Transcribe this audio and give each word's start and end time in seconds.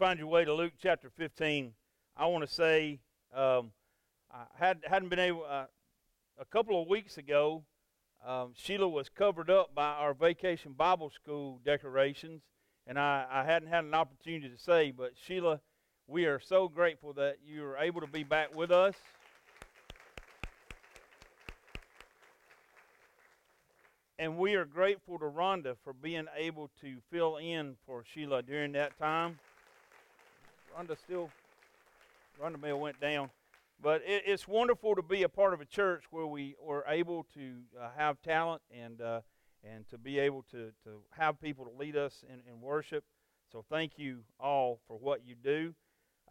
find 0.00 0.18
your 0.18 0.28
way 0.28 0.46
to 0.46 0.54
Luke 0.54 0.72
chapter 0.80 1.10
15, 1.10 1.74
I 2.16 2.24
want 2.24 2.42
to 2.42 2.50
say 2.50 3.00
um, 3.36 3.70
I 4.32 4.44
had, 4.58 4.78
hadn't 4.88 5.10
been 5.10 5.18
able, 5.18 5.44
uh, 5.46 5.66
a 6.38 6.44
couple 6.46 6.80
of 6.80 6.88
weeks 6.88 7.18
ago, 7.18 7.64
um, 8.26 8.54
Sheila 8.56 8.88
was 8.88 9.10
covered 9.10 9.50
up 9.50 9.74
by 9.74 9.90
our 9.90 10.14
vacation 10.14 10.72
Bible 10.72 11.10
school 11.10 11.60
decorations, 11.66 12.40
and 12.86 12.98
I, 12.98 13.26
I 13.30 13.44
hadn't 13.44 13.68
had 13.68 13.84
an 13.84 13.92
opportunity 13.92 14.48
to 14.48 14.56
say, 14.56 14.90
but 14.90 15.12
Sheila, 15.22 15.60
we 16.06 16.24
are 16.24 16.40
so 16.40 16.66
grateful 16.66 17.12
that 17.12 17.36
you 17.44 17.62
are 17.66 17.76
able 17.76 18.00
to 18.00 18.06
be 18.06 18.24
back 18.24 18.56
with 18.56 18.70
us. 18.70 18.94
And 24.18 24.38
we 24.38 24.54
are 24.54 24.64
grateful 24.64 25.18
to 25.18 25.26
Rhonda 25.26 25.76
for 25.84 25.92
being 25.92 26.24
able 26.38 26.70
to 26.80 26.96
fill 27.12 27.36
in 27.36 27.76
for 27.84 28.02
Sheila 28.14 28.42
during 28.42 28.72
that 28.72 28.98
time. 28.98 29.38
Rhonda 30.76 30.96
still, 30.98 31.30
Rhonda 32.40 32.60
Mill 32.60 32.78
went 32.78 33.00
down. 33.00 33.30
But 33.82 34.02
it, 34.06 34.22
it's 34.26 34.46
wonderful 34.46 34.94
to 34.94 35.02
be 35.02 35.22
a 35.22 35.28
part 35.28 35.54
of 35.54 35.60
a 35.60 35.64
church 35.64 36.04
where 36.10 36.26
we 36.26 36.54
are 36.66 36.84
able 36.86 37.26
to 37.34 37.56
uh, 37.80 37.88
have 37.96 38.20
talent 38.22 38.62
and, 38.70 39.00
uh, 39.00 39.20
and 39.64 39.88
to 39.88 39.98
be 39.98 40.18
able 40.18 40.42
to, 40.50 40.70
to 40.84 41.02
have 41.10 41.40
people 41.40 41.64
to 41.64 41.72
lead 41.72 41.96
us 41.96 42.24
in, 42.28 42.40
in 42.52 42.60
worship. 42.60 43.04
So 43.50 43.64
thank 43.68 43.98
you 43.98 44.20
all 44.38 44.80
for 44.86 44.96
what 44.96 45.26
you 45.26 45.34
do. 45.34 45.74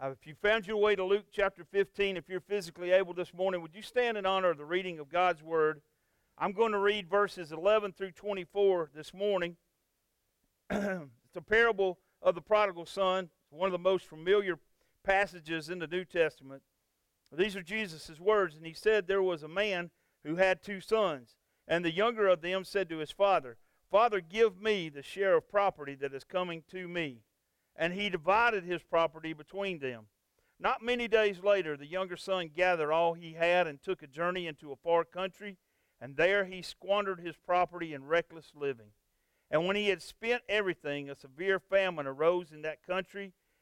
Uh, 0.02 0.12
if 0.12 0.26
you 0.26 0.36
found 0.42 0.66
your 0.66 0.78
way 0.78 0.96
to 0.96 1.04
Luke 1.04 1.26
chapter 1.32 1.66
15, 1.66 2.16
if 2.16 2.30
you're 2.30 2.40
physically 2.40 2.92
able 2.92 3.14
this 3.14 3.34
morning, 3.34 3.62
would 3.62 3.76
you 3.76 3.82
stand 3.82 4.18
in 4.18 4.26
honor 4.26 4.52
of 4.52 4.58
the 4.58 4.66
reading 4.66 5.00
of 5.00 5.10
God's 5.10 5.44
Word? 5.44 5.82
I'm 6.38 6.54
going 6.54 6.72
to 6.72 6.80
read 6.80 7.10
verses 7.10 7.52
11 7.52 7.94
through 7.94 8.12
24 8.12 8.92
this 8.96 9.14
morning. 9.14 9.58
it's 10.70 11.36
a 11.36 11.42
parable 11.42 12.00
of 12.22 12.36
the 12.36 12.42
prodigal 12.42 12.86
son, 12.86 13.30
one 13.50 13.68
of 13.68 13.72
the 13.72 13.78
most 13.78 14.06
familiar 14.06 14.60
passages 15.04 15.70
in 15.70 15.80
the 15.80 15.88
New 15.88 16.06
Testament. 16.06 16.62
These 17.32 17.56
are 17.56 17.62
Jesus' 17.62 18.20
words, 18.20 18.56
and 18.56 18.66
he 18.66 18.74
said, 18.74 19.08
There 19.08 19.22
was 19.22 19.44
a 19.44 19.48
man 19.48 19.92
who 20.24 20.36
had 20.36 20.64
two 20.64 20.82
sons, 20.82 21.36
and 21.68 21.86
the 21.86 21.92
younger 21.92 22.28
of 22.28 22.42
them 22.42 22.64
said 22.64 22.90
to 22.90 22.98
his 22.98 23.12
father, 23.12 23.58
Father, 23.90 24.22
give 24.22 24.62
me 24.62 24.90
the 24.90 25.04
share 25.04 25.38
of 25.38 25.50
property 25.50 25.96
that 25.96 26.14
is 26.14 26.24
coming 26.24 26.64
to 26.72 26.88
me. 26.88 27.22
And 27.76 27.94
he 27.94 28.10
divided 28.10 28.64
his 28.64 28.84
property 28.84 29.34
between 29.34 29.80
them. 29.80 30.08
Not 30.60 30.84
many 30.84 31.08
days 31.08 31.42
later, 31.42 31.78
the 31.78 31.86
younger 31.86 32.18
son 32.18 32.50
gathered 32.54 32.92
all 32.92 33.14
he 33.14 33.34
had 33.34 33.66
and 33.66 33.82
took 33.82 34.04
a 34.04 34.08
journey 34.08 34.46
into 34.46 34.72
a 34.72 34.76
far 34.76 35.06
country, 35.06 35.58
and 36.02 36.18
there 36.18 36.46
he 36.46 36.62
squandered 36.62 37.22
his 37.22 37.36
property 37.38 37.94
in 37.94 38.06
reckless 38.06 38.52
living. 38.54 38.92
And 39.50 39.66
when 39.66 39.76
he 39.76 39.88
had 39.88 40.02
spent 40.02 40.44
everything, 40.50 41.10
a 41.10 41.16
severe 41.16 41.60
famine 41.60 42.06
arose 42.06 42.52
in 42.52 42.62
that 42.64 42.84
country, 42.84 43.34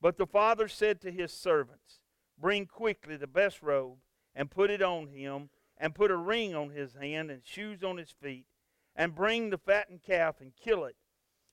But 0.00 0.16
the 0.16 0.26
father 0.26 0.68
said 0.68 1.00
to 1.02 1.10
his 1.10 1.32
servants, 1.32 2.00
Bring 2.38 2.66
quickly 2.66 3.16
the 3.16 3.26
best 3.26 3.62
robe 3.62 3.98
and 4.34 4.50
put 4.50 4.70
it 4.70 4.80
on 4.80 5.08
him, 5.08 5.50
and 5.76 5.94
put 5.94 6.10
a 6.10 6.16
ring 6.16 6.54
on 6.54 6.70
his 6.70 6.94
hand 6.94 7.30
and 7.30 7.44
shoes 7.44 7.82
on 7.82 7.96
his 7.96 8.10
feet, 8.10 8.46
and 8.94 9.14
bring 9.14 9.50
the 9.50 9.58
fattened 9.58 10.02
calf 10.02 10.40
and 10.40 10.52
kill 10.54 10.84
it, 10.84 10.96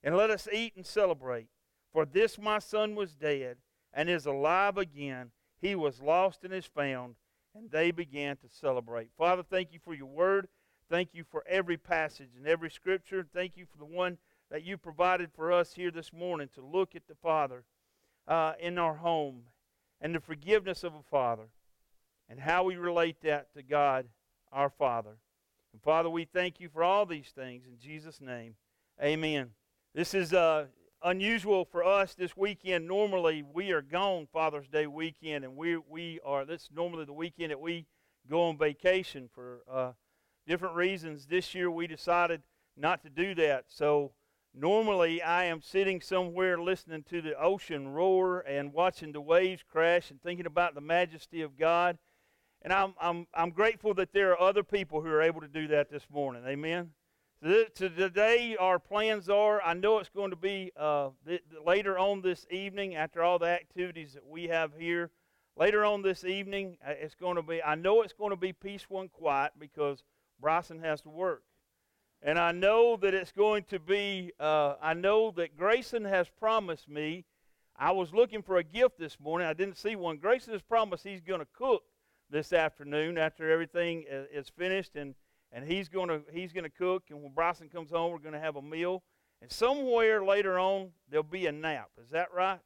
and 0.02 0.16
let 0.16 0.30
us 0.30 0.48
eat 0.52 0.74
and 0.76 0.86
celebrate. 0.86 1.48
For 1.92 2.04
this 2.04 2.38
my 2.38 2.58
son 2.58 2.94
was 2.94 3.14
dead 3.14 3.56
and 3.92 4.08
is 4.08 4.26
alive 4.26 4.76
again. 4.76 5.30
He 5.60 5.74
was 5.74 6.00
lost 6.00 6.44
and 6.44 6.52
is 6.52 6.66
found. 6.66 7.16
And 7.54 7.70
they 7.70 7.90
began 7.90 8.36
to 8.36 8.48
celebrate. 8.48 9.10
Father, 9.16 9.42
thank 9.42 9.72
you 9.72 9.80
for 9.82 9.94
your 9.94 10.06
word. 10.06 10.48
Thank 10.90 11.10
you 11.12 11.24
for 11.24 11.42
every 11.48 11.76
passage 11.76 12.30
and 12.36 12.46
every 12.46 12.70
scripture. 12.70 13.26
Thank 13.34 13.56
you 13.56 13.66
for 13.66 13.78
the 13.78 13.84
one 13.84 14.18
that 14.50 14.64
you 14.64 14.76
provided 14.76 15.30
for 15.34 15.52
us 15.52 15.74
here 15.74 15.90
this 15.90 16.12
morning 16.12 16.48
to 16.54 16.64
look 16.64 16.94
at 16.94 17.08
the 17.08 17.14
Father 17.14 17.64
uh, 18.28 18.52
in 18.60 18.78
our 18.78 18.94
home 18.94 19.40
and 20.00 20.14
the 20.14 20.20
forgiveness 20.20 20.84
of 20.84 20.94
a 20.94 21.02
Father 21.10 21.48
and 22.28 22.38
how 22.38 22.62
we 22.62 22.76
relate 22.76 23.22
that 23.22 23.52
to 23.54 23.62
God 23.62 24.06
our 24.52 24.70
Father. 24.70 25.16
And 25.72 25.82
Father, 25.82 26.10
we 26.10 26.24
thank 26.24 26.60
you 26.60 26.68
for 26.68 26.84
all 26.84 27.06
these 27.06 27.32
things 27.34 27.64
in 27.66 27.78
Jesus' 27.78 28.20
name. 28.20 28.54
Amen. 29.02 29.50
This 29.94 30.14
is 30.14 30.32
uh, 30.32 30.66
unusual 31.02 31.64
for 31.64 31.84
us 31.84 32.14
this 32.14 32.36
weekend. 32.36 32.86
Normally, 32.86 33.42
we 33.42 33.70
are 33.70 33.82
gone 33.82 34.28
Father's 34.32 34.68
Day 34.68 34.86
weekend, 34.86 35.44
and 35.44 35.56
we, 35.56 35.76
we 35.76 36.20
are, 36.24 36.44
this 36.44 36.62
is 36.62 36.70
normally 36.74 37.04
the 37.04 37.12
weekend 37.12 37.50
that 37.50 37.60
we 37.60 37.86
go 38.28 38.48
on 38.48 38.58
vacation 38.58 39.28
for 39.34 39.60
uh, 39.70 39.92
different 40.46 40.74
reasons. 40.74 41.26
This 41.26 41.54
year, 41.54 41.70
we 41.70 41.86
decided 41.86 42.42
not 42.76 43.02
to 43.02 43.10
do 43.10 43.34
that. 43.36 43.64
So, 43.68 44.12
normally, 44.54 45.22
I 45.22 45.44
am 45.44 45.62
sitting 45.62 46.00
somewhere 46.00 46.58
listening 46.58 47.04
to 47.04 47.22
the 47.22 47.38
ocean 47.38 47.88
roar 47.88 48.40
and 48.40 48.72
watching 48.72 49.12
the 49.12 49.20
waves 49.20 49.62
crash 49.62 50.10
and 50.10 50.22
thinking 50.22 50.46
about 50.46 50.74
the 50.74 50.80
majesty 50.80 51.42
of 51.42 51.56
God. 51.56 51.98
And 52.62 52.72
I'm, 52.72 52.94
I'm, 53.00 53.26
I'm 53.34 53.50
grateful 53.50 53.94
that 53.94 54.12
there 54.12 54.32
are 54.32 54.40
other 54.40 54.64
people 54.64 55.00
who 55.00 55.08
are 55.08 55.22
able 55.22 55.40
to 55.40 55.48
do 55.48 55.68
that 55.68 55.90
this 55.90 56.06
morning. 56.10 56.42
Amen. 56.46 56.90
So 57.40 57.66
today, 57.72 58.56
our 58.58 58.80
plans 58.80 59.28
are 59.28 59.62
I 59.62 59.74
know 59.74 59.98
it's 59.98 60.08
going 60.08 60.30
to 60.30 60.36
be 60.36 60.72
uh, 60.76 61.10
th- 61.24 61.44
later 61.64 61.96
on 61.96 62.20
this 62.20 62.44
evening, 62.50 62.96
after 62.96 63.22
all 63.22 63.38
the 63.38 63.46
activities 63.46 64.14
that 64.14 64.26
we 64.26 64.48
have 64.48 64.72
here. 64.76 65.10
Later 65.56 65.84
on 65.84 66.02
this 66.02 66.24
evening, 66.24 66.78
uh, 66.84 66.94
it's 67.00 67.14
going 67.14 67.36
to 67.36 67.42
be, 67.42 67.62
I 67.62 67.76
know 67.76 68.02
it's 68.02 68.12
going 68.12 68.30
to 68.30 68.36
be 68.36 68.52
peaceful 68.52 69.00
and 69.00 69.12
quiet 69.12 69.52
because 69.56 70.02
Bryson 70.40 70.80
has 70.80 71.00
to 71.02 71.10
work. 71.10 71.42
And 72.22 72.38
I 72.38 72.50
know 72.50 72.96
that 72.96 73.14
it's 73.14 73.30
going 73.30 73.64
to 73.64 73.78
be, 73.78 74.32
uh, 74.40 74.74
I 74.82 74.94
know 74.94 75.30
that 75.36 75.56
Grayson 75.56 76.04
has 76.04 76.28
promised 76.28 76.88
me. 76.88 77.24
I 77.76 77.92
was 77.92 78.12
looking 78.12 78.42
for 78.42 78.56
a 78.56 78.64
gift 78.64 78.98
this 78.98 79.20
morning. 79.20 79.46
I 79.46 79.52
didn't 79.52 79.78
see 79.78 79.94
one. 79.94 80.16
Grayson 80.16 80.52
has 80.52 80.62
promised 80.62 81.04
he's 81.04 81.20
going 81.20 81.40
to 81.40 81.46
cook 81.56 81.84
this 82.28 82.52
afternoon 82.52 83.18
after 83.18 83.50
everything 83.50 84.04
is 84.08 84.48
finished, 84.48 84.96
and, 84.96 85.14
and 85.52 85.64
he's 85.64 85.88
going 85.88 86.08
to 86.08 86.22
he's 86.32 86.52
going 86.52 86.64
to 86.64 86.70
cook. 86.70 87.04
And 87.10 87.22
when 87.22 87.32
Bryson 87.32 87.68
comes 87.68 87.90
home, 87.90 88.10
we're 88.10 88.18
going 88.18 88.34
to 88.34 88.40
have 88.40 88.56
a 88.56 88.62
meal. 88.62 89.04
And 89.40 89.50
somewhere 89.50 90.24
later 90.24 90.58
on, 90.58 90.88
there'll 91.08 91.22
be 91.22 91.46
a 91.46 91.52
nap. 91.52 91.90
Is 92.02 92.10
that 92.10 92.34
right? 92.34 92.58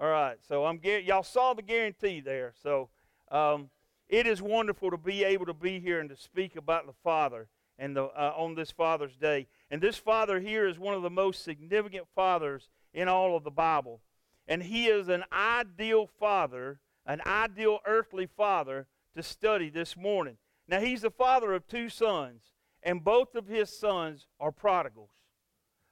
All 0.00 0.08
right. 0.08 0.38
So 0.48 0.64
I'm 0.64 0.80
y'all 0.82 1.22
saw 1.22 1.52
the 1.52 1.62
guarantee 1.62 2.20
there. 2.20 2.54
So 2.62 2.88
um, 3.30 3.68
it 4.08 4.26
is 4.26 4.40
wonderful 4.40 4.90
to 4.90 4.96
be 4.96 5.22
able 5.22 5.44
to 5.46 5.54
be 5.54 5.80
here 5.80 6.00
and 6.00 6.08
to 6.08 6.16
speak 6.16 6.56
about 6.56 6.86
the 6.86 6.94
Father 7.04 7.48
and 7.80 7.96
the, 7.96 8.04
uh, 8.04 8.34
on 8.36 8.54
this 8.54 8.70
Father's 8.70 9.16
Day. 9.16 9.48
And 9.72 9.82
this 9.82 9.96
Father 9.96 10.38
here 10.38 10.68
is 10.68 10.78
one 10.78 10.94
of 10.94 11.02
the 11.02 11.10
most 11.10 11.42
significant 11.42 12.06
fathers 12.14 12.68
in 12.94 13.08
all 13.08 13.36
of 13.36 13.42
the 13.42 13.50
Bible. 13.50 14.00
And 14.46 14.62
he 14.62 14.86
is 14.86 15.08
an 15.08 15.24
ideal 15.32 16.06
father 16.06 16.78
an 17.06 17.20
ideal 17.26 17.80
earthly 17.86 18.26
father 18.26 18.86
to 19.16 19.22
study 19.22 19.68
this 19.68 19.96
morning. 19.96 20.36
Now, 20.68 20.80
he's 20.80 21.02
the 21.02 21.10
father 21.10 21.52
of 21.52 21.66
two 21.66 21.88
sons, 21.88 22.42
and 22.82 23.02
both 23.02 23.34
of 23.34 23.48
his 23.48 23.76
sons 23.76 24.26
are 24.38 24.52
prodigals. 24.52 25.10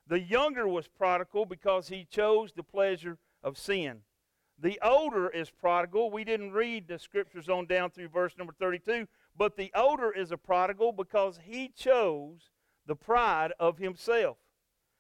The 0.07 0.21
younger 0.21 0.69
was 0.69 0.87
prodigal 0.87 1.45
because 1.45 1.89
he 1.89 2.07
chose 2.09 2.53
the 2.53 2.63
pleasure 2.63 3.19
of 3.43 3.59
sin. 3.59 4.03
The 4.61 4.79
older 4.83 5.29
is 5.29 5.51
prodigal. 5.51 6.11
We 6.11 6.25
didn't 6.25 6.53
read 6.53 6.89
the 6.89 6.99
scriptures 6.99 7.49
on 7.49 7.67
down 7.67 7.91
through 7.91 8.09
verse 8.09 8.35
number 8.39 8.55
32, 8.59 9.07
but 9.39 9.57
the 9.57 9.71
older 9.75 10.11
is 10.11 10.33
a 10.33 10.37
prodigal 10.37 10.93
because 10.93 11.39
he 11.45 11.69
chose 11.69 12.51
the 12.87 12.97
pride 12.97 13.53
of 13.61 13.79
himself. 13.79 14.37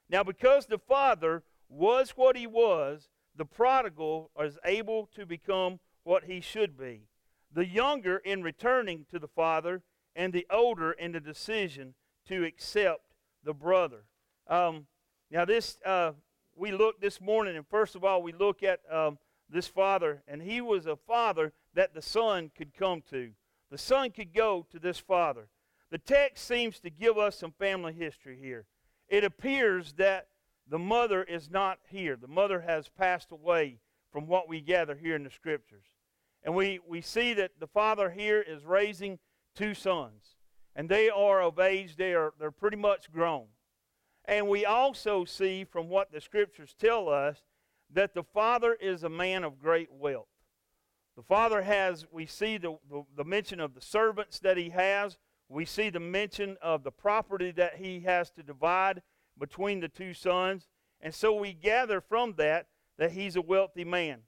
Now, 0.09 0.23
because 0.23 0.67
the 0.67 0.79
father 0.79 1.43
was 1.69 2.11
what 2.11 2.37
he 2.37 2.47
was, 2.47 3.09
the 3.37 3.45
prodigal 3.45 4.31
is 4.41 4.57
able 4.65 5.07
to 5.17 5.27
become 5.27 5.81
what 6.05 6.25
he 6.25 6.41
should 6.41 6.79
be. 6.79 7.09
The 7.53 7.67
younger 7.67 8.19
in 8.19 8.43
returning 8.43 9.07
to 9.11 9.19
the 9.19 9.29
father, 9.29 9.83
and 10.15 10.33
the 10.33 10.47
older 10.51 10.93
in 10.93 11.13
the 11.13 11.21
decision 11.21 11.95
to 12.29 12.45
accept 12.45 13.03
the 13.45 13.55
brother. 13.55 14.05
Um, 14.47 14.87
now, 15.31 15.45
this 15.45 15.79
uh, 15.85 16.13
we 16.55 16.73
look 16.73 17.01
this 17.01 17.21
morning, 17.21 17.57
and 17.57 17.67
first 17.67 17.95
of 17.95 18.05
all, 18.05 18.23
we 18.23 18.33
look 18.33 18.63
at 18.63 18.81
um, 18.91 19.19
this 19.49 19.69
father, 19.69 20.23
and 20.27 20.43
he 20.43 20.61
was 20.61 20.87
a 20.87 20.97
father 20.97 21.53
that 21.75 21.95
the 21.95 22.03
son 22.03 22.51
could 22.57 22.75
come 22.75 23.03
to. 23.11 23.33
The 23.71 23.79
son 23.79 24.11
could 24.11 24.33
go 24.33 24.67
to 24.71 24.79
this 24.79 24.99
father. 24.99 25.49
The 25.91 25.99
text 25.99 26.47
seems 26.47 26.81
to 26.81 26.91
give 26.91 27.19
us 27.19 27.37
some 27.37 27.53
family 27.53 27.93
history 27.93 28.39
here. 28.41 28.67
It 29.09 29.25
appears 29.25 29.95
that 29.95 30.29
the 30.69 30.79
mother 30.79 31.23
is 31.23 31.51
not 31.51 31.79
here. 31.89 32.17
The 32.17 32.29
mother 32.29 32.61
has 32.61 32.89
passed 32.89 33.33
away 33.33 33.79
from 34.13 34.27
what 34.27 34.49
we 34.49 34.61
gather 34.61 34.95
here 34.95 35.17
in 35.17 35.25
the 35.25 35.31
scriptures. 35.31 35.85
And 36.43 36.55
we, 36.55 36.81
we 36.87 37.01
see 37.01 37.35
that 37.35 37.53
the 37.59 37.67
father 37.67 38.11
here 38.11 38.41
is 38.41 38.65
raising 38.65 39.19
two 39.55 39.75
sons. 39.75 40.37
And 40.77 40.89
they 40.89 41.11
are 41.11 41.43
of 41.43 41.59
age, 41.59 41.97
they 41.97 42.15
are 42.15 42.33
they're 42.39 42.51
pretty 42.51 42.77
much 42.77 43.11
grown. 43.11 43.47
And 44.27 44.49
we 44.49 44.65
also 44.65 45.25
see 45.25 45.65
from 45.65 45.89
what 45.89 46.13
the 46.13 46.21
scriptures 46.21 46.75
tell 46.79 47.09
us 47.09 47.43
that 47.93 48.15
the 48.15 48.23
father 48.23 48.75
is 48.75 49.03
a 49.03 49.09
man 49.09 49.43
of 49.43 49.59
great 49.59 49.91
wealth. 49.91 50.29
The 51.19 51.25
father 51.25 51.63
has, 51.63 52.07
we 52.13 52.27
see 52.27 52.59
the, 52.59 52.79
the, 52.89 53.03
the, 53.17 53.25
mention 53.25 53.59
of 53.59 53.75
the 53.75 53.81
servants 53.81 54.39
that 54.39 54.57
he 54.57 54.71
has. 54.71 55.19
We 55.49 55.65
see 55.65 55.91
the 55.91 55.99
mention 55.99 56.57
of 56.63 56.85
the 56.85 56.93
property 56.93 57.51
that 57.57 57.79
he 57.79 57.99
has 58.03 58.31
to 58.31 58.45
divide 58.45 59.03
between 59.37 59.81
the 59.81 59.89
two 59.89 60.15
sons. 60.15 60.69
And 61.01 61.13
so 61.13 61.35
we 61.35 61.55
gather 61.55 62.01
from 62.01 62.35
that 62.35 62.69
that 62.99 63.11
he's 63.11 63.35
a 63.35 63.41
wealthy 63.41 63.85
man. 63.85 64.21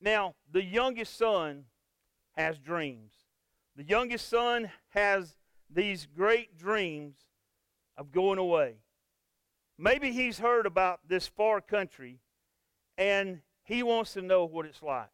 Now, 0.00 0.34
the 0.50 0.64
youngest 0.64 1.14
son 1.14 1.64
has 2.38 2.58
dreams. 2.58 3.12
The 3.76 3.84
youngest 3.84 4.30
son 4.30 4.70
has 4.94 5.36
these 5.68 6.06
great 6.06 6.56
dreams 6.56 7.16
of 7.98 8.12
going 8.12 8.38
away. 8.38 8.76
Maybe 9.76 10.12
he's 10.12 10.38
heard 10.38 10.64
about 10.64 11.00
this 11.06 11.28
far 11.28 11.60
country 11.60 12.20
and 12.96 13.42
he 13.62 13.82
wants 13.82 14.14
to 14.14 14.22
know 14.22 14.46
what 14.46 14.64
it's 14.64 14.82
like. 14.82 15.10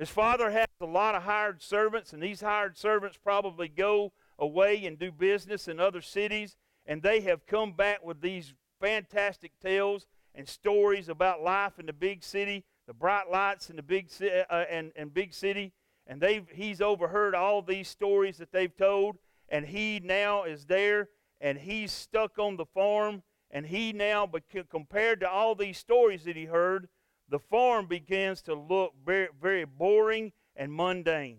His 0.00 0.08
father 0.08 0.50
has 0.50 0.66
a 0.80 0.86
lot 0.86 1.14
of 1.14 1.24
hired 1.24 1.60
servants, 1.60 2.14
and 2.14 2.22
these 2.22 2.40
hired 2.40 2.78
servants 2.78 3.18
probably 3.22 3.68
go 3.68 4.12
away 4.38 4.86
and 4.86 4.98
do 4.98 5.12
business 5.12 5.68
in 5.68 5.78
other 5.78 6.00
cities, 6.00 6.56
and 6.86 7.02
they 7.02 7.20
have 7.20 7.44
come 7.44 7.74
back 7.74 8.02
with 8.02 8.22
these 8.22 8.54
fantastic 8.80 9.52
tales 9.60 10.06
and 10.34 10.48
stories 10.48 11.10
about 11.10 11.42
life 11.42 11.78
in 11.78 11.84
the 11.84 11.92
big 11.92 12.24
city, 12.24 12.64
the 12.86 12.94
bright 12.94 13.30
lights 13.30 13.68
in 13.68 13.76
the 13.76 13.82
big 13.82 14.08
uh, 14.22 14.64
and, 14.70 14.90
and 14.96 15.12
big 15.12 15.34
city, 15.34 15.74
and 16.06 16.18
they've 16.18 16.48
he's 16.50 16.80
overheard 16.80 17.34
all 17.34 17.60
these 17.60 17.86
stories 17.86 18.38
that 18.38 18.52
they've 18.52 18.74
told, 18.78 19.18
and 19.50 19.66
he 19.66 20.00
now 20.02 20.44
is 20.44 20.64
there, 20.64 21.10
and 21.42 21.58
he's 21.58 21.92
stuck 21.92 22.38
on 22.38 22.56
the 22.56 22.64
farm, 22.64 23.22
and 23.50 23.66
he 23.66 23.92
now, 23.92 24.26
compared 24.70 25.20
to 25.20 25.30
all 25.30 25.54
these 25.54 25.76
stories 25.76 26.24
that 26.24 26.36
he 26.36 26.46
heard, 26.46 26.88
the 27.30 27.38
farm 27.38 27.86
begins 27.86 28.42
to 28.42 28.54
look 28.54 28.92
very, 29.06 29.28
very 29.40 29.64
boring 29.64 30.32
and 30.56 30.72
mundane. 30.72 31.38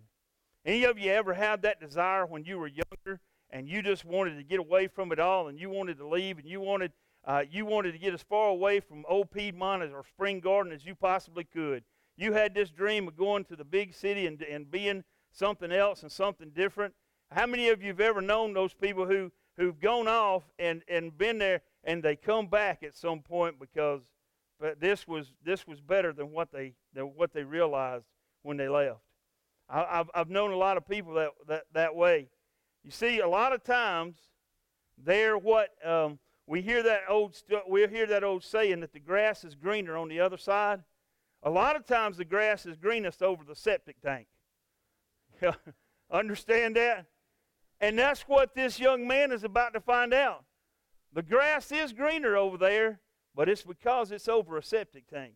Any 0.66 0.86
of 0.86 0.98
you 0.98 1.12
ever 1.12 1.34
had 1.34 1.62
that 1.64 1.82
desire 1.82 2.26
when 2.26 2.46
you 2.46 2.58
were 2.58 2.68
younger 2.68 3.20
and 3.50 3.68
you 3.68 3.82
just 3.82 4.06
wanted 4.06 4.38
to 4.38 4.44
get 4.44 4.60
away 4.60 4.88
from 4.88 5.12
it 5.12 5.20
all 5.20 5.50
and 5.50 5.60
you 5.60 5.70
wanted 5.70 5.98
to 5.98 6.08
leave 6.08 6.38
and 6.38 6.48
you 6.48 6.62
wanted, 6.62 6.94
uh, 7.26 7.44
you 7.50 7.66
wanted 7.66 7.92
to 7.92 7.98
get 7.98 8.14
as 8.14 8.24
far 8.24 8.50
away 8.50 8.80
from 8.80 9.06
old 9.10 9.32
Piedmont 9.32 9.84
or 9.84 10.04
Spring 10.08 10.40
Garden 10.40 10.72
as 10.72 10.86
you 10.86 10.96
possibly 10.96 11.44
could? 11.44 11.84
You 12.16 12.34
had 12.34 12.54
this 12.54 12.70
dream 12.70 13.08
of 13.08 13.18
going 13.18 13.44
to 13.46 13.56
the 13.56 13.66
big 13.66 13.94
city 13.94 14.28
and, 14.28 14.42
and 14.44 14.72
being 14.72 15.04
something 15.32 15.72
else 15.72 16.04
and 16.04 16.12
something 16.12 16.52
different. 16.52 16.94
How 17.32 17.48
many 17.48 17.70
of 17.70 17.82
you 17.82 17.90
have 17.90 18.00
ever 18.00 18.22
known 18.22 18.54
those 18.54 18.74
people 18.74 19.06
who, 19.06 19.32
who've 19.58 19.80
gone 19.80 20.08
off 20.08 20.44
and, 20.58 20.84
and 20.88 21.18
been 21.18 21.38
there 21.38 21.62
and 21.84 22.04
they 22.04 22.16
come 22.16 22.48
back 22.48 22.84
at 22.84 22.96
some 22.96 23.22
point 23.22 23.60
because 23.60 24.02
but 24.62 24.80
this 24.80 25.08
was 25.08 25.34
this 25.44 25.66
was 25.68 25.82
better 25.82 26.14
than 26.14 26.32
what 26.32 26.52
they 26.52 26.76
than 26.94 27.06
what 27.16 27.34
they 27.34 27.44
realized 27.44 28.06
when 28.44 28.58
they 28.58 28.70
left. 28.70 29.02
I, 29.68 29.98
have 29.98 30.12
I've 30.14 30.30
known 30.30 30.52
a 30.52 30.58
lot 30.58 30.78
of 30.78 30.88
people 30.88 31.16
that, 31.16 31.32
that 31.48 31.64
that 31.74 31.96
way. 31.96 32.30
You 32.84 32.92
see, 32.92 33.20
a 33.20 33.28
lot 33.28 33.54
of 33.54 33.64
times 33.64 34.18
they're 35.04 35.38
what 35.38 35.70
um, 35.84 36.20
we 36.46 36.62
hear 36.62 36.84
that 36.84 37.02
old 37.10 37.42
we 37.68 37.88
hear 37.88 38.06
that 38.06 38.24
old 38.24 38.44
saying 38.44 38.82
that 38.82 38.94
the 38.94 39.00
grass 39.00 39.44
is 39.44 39.56
greener 39.56 39.98
on 39.98 40.08
the 40.08 40.20
other 40.20 40.38
side. 40.38 40.84
A 41.44 41.50
lot 41.50 41.76
of 41.76 41.88
times 41.88 42.18
the 42.18 42.26
grass 42.26 42.68
is 42.68 42.78
greenest 42.78 43.24
over 43.24 43.44
the 43.44 43.56
septic 43.56 44.00
tank. 44.00 44.28
Understand 46.12 46.76
that? 46.76 47.08
And 47.80 47.98
that's 47.98 48.22
what 48.22 48.54
this 48.54 48.80
young 48.80 49.08
man 49.08 49.32
is 49.32 49.44
about 49.44 49.74
to 49.74 49.82
find 49.82 50.14
out. 50.14 50.44
The 51.14 51.24
grass 51.24 51.72
is 51.72 51.94
greener 51.94 52.38
over 52.38 52.58
there, 52.58 53.00
but 53.36 53.50
it's 53.50 53.64
because 53.64 54.12
it's 54.12 54.28
over 54.28 54.58
a 54.58 54.64
septic 54.64 55.08
tank. 55.08 55.34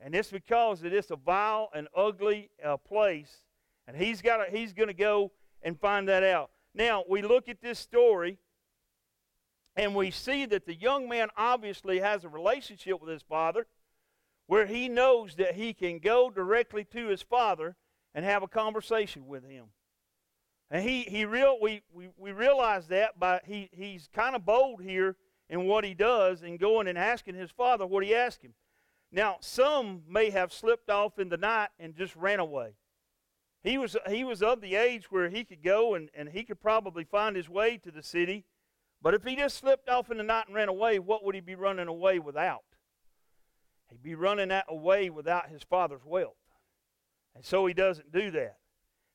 And 0.00 0.14
it's 0.14 0.30
because 0.30 0.82
it 0.82 0.92
is 0.92 1.10
a 1.10 1.16
vile 1.16 1.70
and 1.74 1.88
ugly 1.96 2.50
uh, 2.62 2.76
place. 2.76 3.42
And 3.88 3.96
he's 3.96 4.20
got 4.20 4.48
he's 4.50 4.72
going 4.72 4.88
to 4.88 4.94
go 4.94 5.32
and 5.62 5.78
find 5.78 6.08
that 6.08 6.22
out. 6.22 6.50
Now, 6.74 7.04
we 7.08 7.22
look 7.22 7.48
at 7.48 7.62
this 7.62 7.78
story 7.78 8.38
and 9.76 9.94
we 9.94 10.10
see 10.10 10.44
that 10.46 10.66
the 10.66 10.74
young 10.74 11.08
man 11.08 11.28
obviously 11.36 12.00
has 12.00 12.24
a 12.24 12.28
relationship 12.28 13.00
with 13.00 13.10
his 13.10 13.22
father 13.22 13.66
where 14.46 14.66
he 14.66 14.88
knows 14.88 15.34
that 15.36 15.54
he 15.54 15.72
can 15.72 15.98
go 15.98 16.30
directly 16.30 16.84
to 16.84 17.08
his 17.08 17.22
father 17.22 17.76
and 18.14 18.24
have 18.24 18.42
a 18.42 18.48
conversation 18.48 19.26
with 19.26 19.48
him. 19.48 19.66
And 20.70 20.82
he, 20.82 21.02
he 21.02 21.24
real, 21.24 21.58
we, 21.60 21.82
we, 21.92 22.08
we 22.16 22.32
realize 22.32 22.88
that 22.88 23.18
by 23.18 23.40
he, 23.44 23.70
he's 23.72 24.08
kind 24.12 24.34
of 24.34 24.44
bold 24.44 24.82
here 24.82 25.16
in 25.48 25.66
what 25.66 25.84
he 25.84 25.94
does 25.94 26.42
and 26.42 26.58
going 26.58 26.88
and 26.88 26.98
asking 26.98 27.34
his 27.34 27.50
father 27.50 27.86
what 27.86 28.04
he 28.04 28.14
asked 28.14 28.42
him. 28.42 28.54
Now, 29.12 29.36
some 29.40 30.02
may 30.08 30.30
have 30.30 30.52
slipped 30.52 30.90
off 30.90 31.18
in 31.18 31.28
the 31.28 31.36
night 31.36 31.68
and 31.78 31.94
just 31.94 32.16
ran 32.16 32.40
away. 32.40 32.74
He 33.62 33.78
was, 33.78 33.96
he 34.08 34.24
was 34.24 34.42
of 34.42 34.60
the 34.60 34.74
age 34.74 35.10
where 35.10 35.28
he 35.28 35.44
could 35.44 35.62
go 35.62 35.94
and, 35.94 36.10
and 36.14 36.28
he 36.28 36.44
could 36.44 36.60
probably 36.60 37.04
find 37.04 37.36
his 37.36 37.48
way 37.48 37.78
to 37.78 37.90
the 37.90 38.02
city. 38.02 38.44
But 39.02 39.14
if 39.14 39.24
he 39.24 39.36
just 39.36 39.56
slipped 39.58 39.88
off 39.88 40.10
in 40.10 40.18
the 40.18 40.22
night 40.22 40.46
and 40.46 40.54
ran 40.54 40.68
away, 40.68 40.98
what 40.98 41.24
would 41.24 41.34
he 41.34 41.40
be 41.40 41.54
running 41.54 41.88
away 41.88 42.18
without? 42.18 42.64
He'd 43.90 44.02
be 44.02 44.14
running 44.14 44.48
that 44.48 44.66
away 44.68 45.10
without 45.10 45.48
his 45.48 45.62
father's 45.62 46.04
wealth. 46.04 46.36
And 47.34 47.44
so 47.44 47.66
he 47.66 47.74
doesn't 47.74 48.12
do 48.12 48.30
that. 48.32 48.56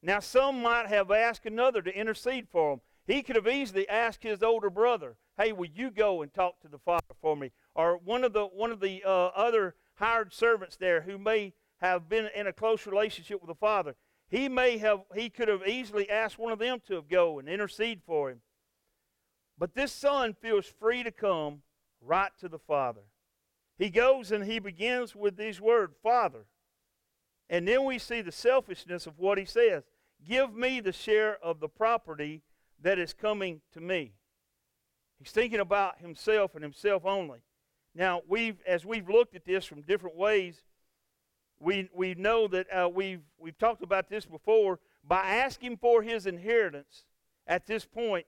Now, 0.02 0.20
some 0.20 0.62
might 0.62 0.88
have 0.88 1.12
asked 1.12 1.46
another 1.46 1.82
to 1.82 1.96
intercede 1.96 2.48
for 2.50 2.74
him. 2.74 2.82
He 3.06 3.22
could 3.24 3.36
have 3.36 3.48
easily 3.48 3.88
asked 3.90 4.24
his 4.24 4.42
older 4.42 4.70
brother, 4.70 5.18
"Hey, 5.42 5.54
will 5.54 5.70
you 5.74 5.90
go 5.90 6.22
and 6.22 6.32
talk 6.32 6.60
to 6.62 6.68
the 6.68 6.78
father 6.78 7.16
for 7.20 7.36
me?" 7.36 7.52
Or 7.74 7.98
one 7.98 8.24
of 8.24 8.34
the 8.34 8.46
one 8.46 8.72
of 8.72 8.80
the 8.80 9.04
uh, 9.04 9.10
other 9.10 9.76
hired 9.96 10.34
servants 10.34 10.76
there 10.76 11.02
who 11.02 11.18
may 11.18 11.54
have 11.78 12.08
been 12.08 12.30
in 12.36 12.46
a 12.46 12.54
close 12.54 12.86
relationship 12.86 13.42
with 13.42 13.48
the 13.48 13.56
father. 13.56 13.96
He 14.30 14.48
may 14.48 14.78
have 14.78 15.02
he 15.16 15.30
could 15.30 15.48
have 15.48 15.68
easily 15.68 16.10
asked 16.10 16.38
one 16.38 16.54
of 16.54 16.60
them 16.60 16.80
to 16.88 17.02
go 17.02 17.40
and 17.40 17.50
intercede 17.50 18.02
for 18.06 18.30
him. 18.30 18.42
But 19.58 19.74
this 19.74 19.92
son 19.92 20.34
feels 20.34 20.68
free 20.68 21.02
to 21.04 21.12
come 21.12 21.64
right 22.02 22.32
to 22.40 22.48
the 22.48 22.60
father. 22.60 23.02
He 23.78 23.90
goes 23.90 24.32
and 24.32 24.46
he 24.46 24.60
begins 24.60 25.16
with 25.16 25.38
these 25.38 25.60
words, 25.60 25.96
"Father." 26.04 26.46
And 27.50 27.68
then 27.68 27.84
we 27.84 27.98
see 27.98 28.22
the 28.22 28.32
selfishness 28.32 29.08
of 29.08 29.18
what 29.18 29.38
he 29.38 29.46
says. 29.46 29.84
Give 30.24 30.54
me 30.54 30.80
the 30.80 30.94
share 30.94 31.44
of 31.44 31.60
the 31.60 31.68
property 31.68 32.44
that 32.80 33.00
is 33.00 33.14
coming 33.14 33.62
to 33.74 33.82
me. 33.82 34.14
He's 35.22 35.32
thinking 35.32 35.60
about 35.60 36.00
himself 36.00 36.56
and 36.56 36.64
himself 36.64 37.06
only. 37.06 37.42
Now, 37.94 38.24
we've 38.28 38.60
as 38.66 38.86
we've 38.86 39.08
looked 39.08 39.36
at 39.36 39.46
this 39.46 39.66
from 39.66 39.84
different 39.84 40.16
ways, 40.16 40.64
we 41.60 41.90
we 41.94 42.16
know 42.16 42.48
that 42.48 42.66
uh, 42.74 42.90
we've 42.90 43.22
we've 43.38 43.58
talked 43.58 43.84
about 43.84 44.10
this 44.10 44.26
before. 44.26 44.80
By 45.04 45.22
asking 45.22 45.78
for 45.78 46.02
his 46.02 46.26
inheritance 46.26 47.06
at 47.46 47.68
this 47.68 47.86
point, 47.86 48.26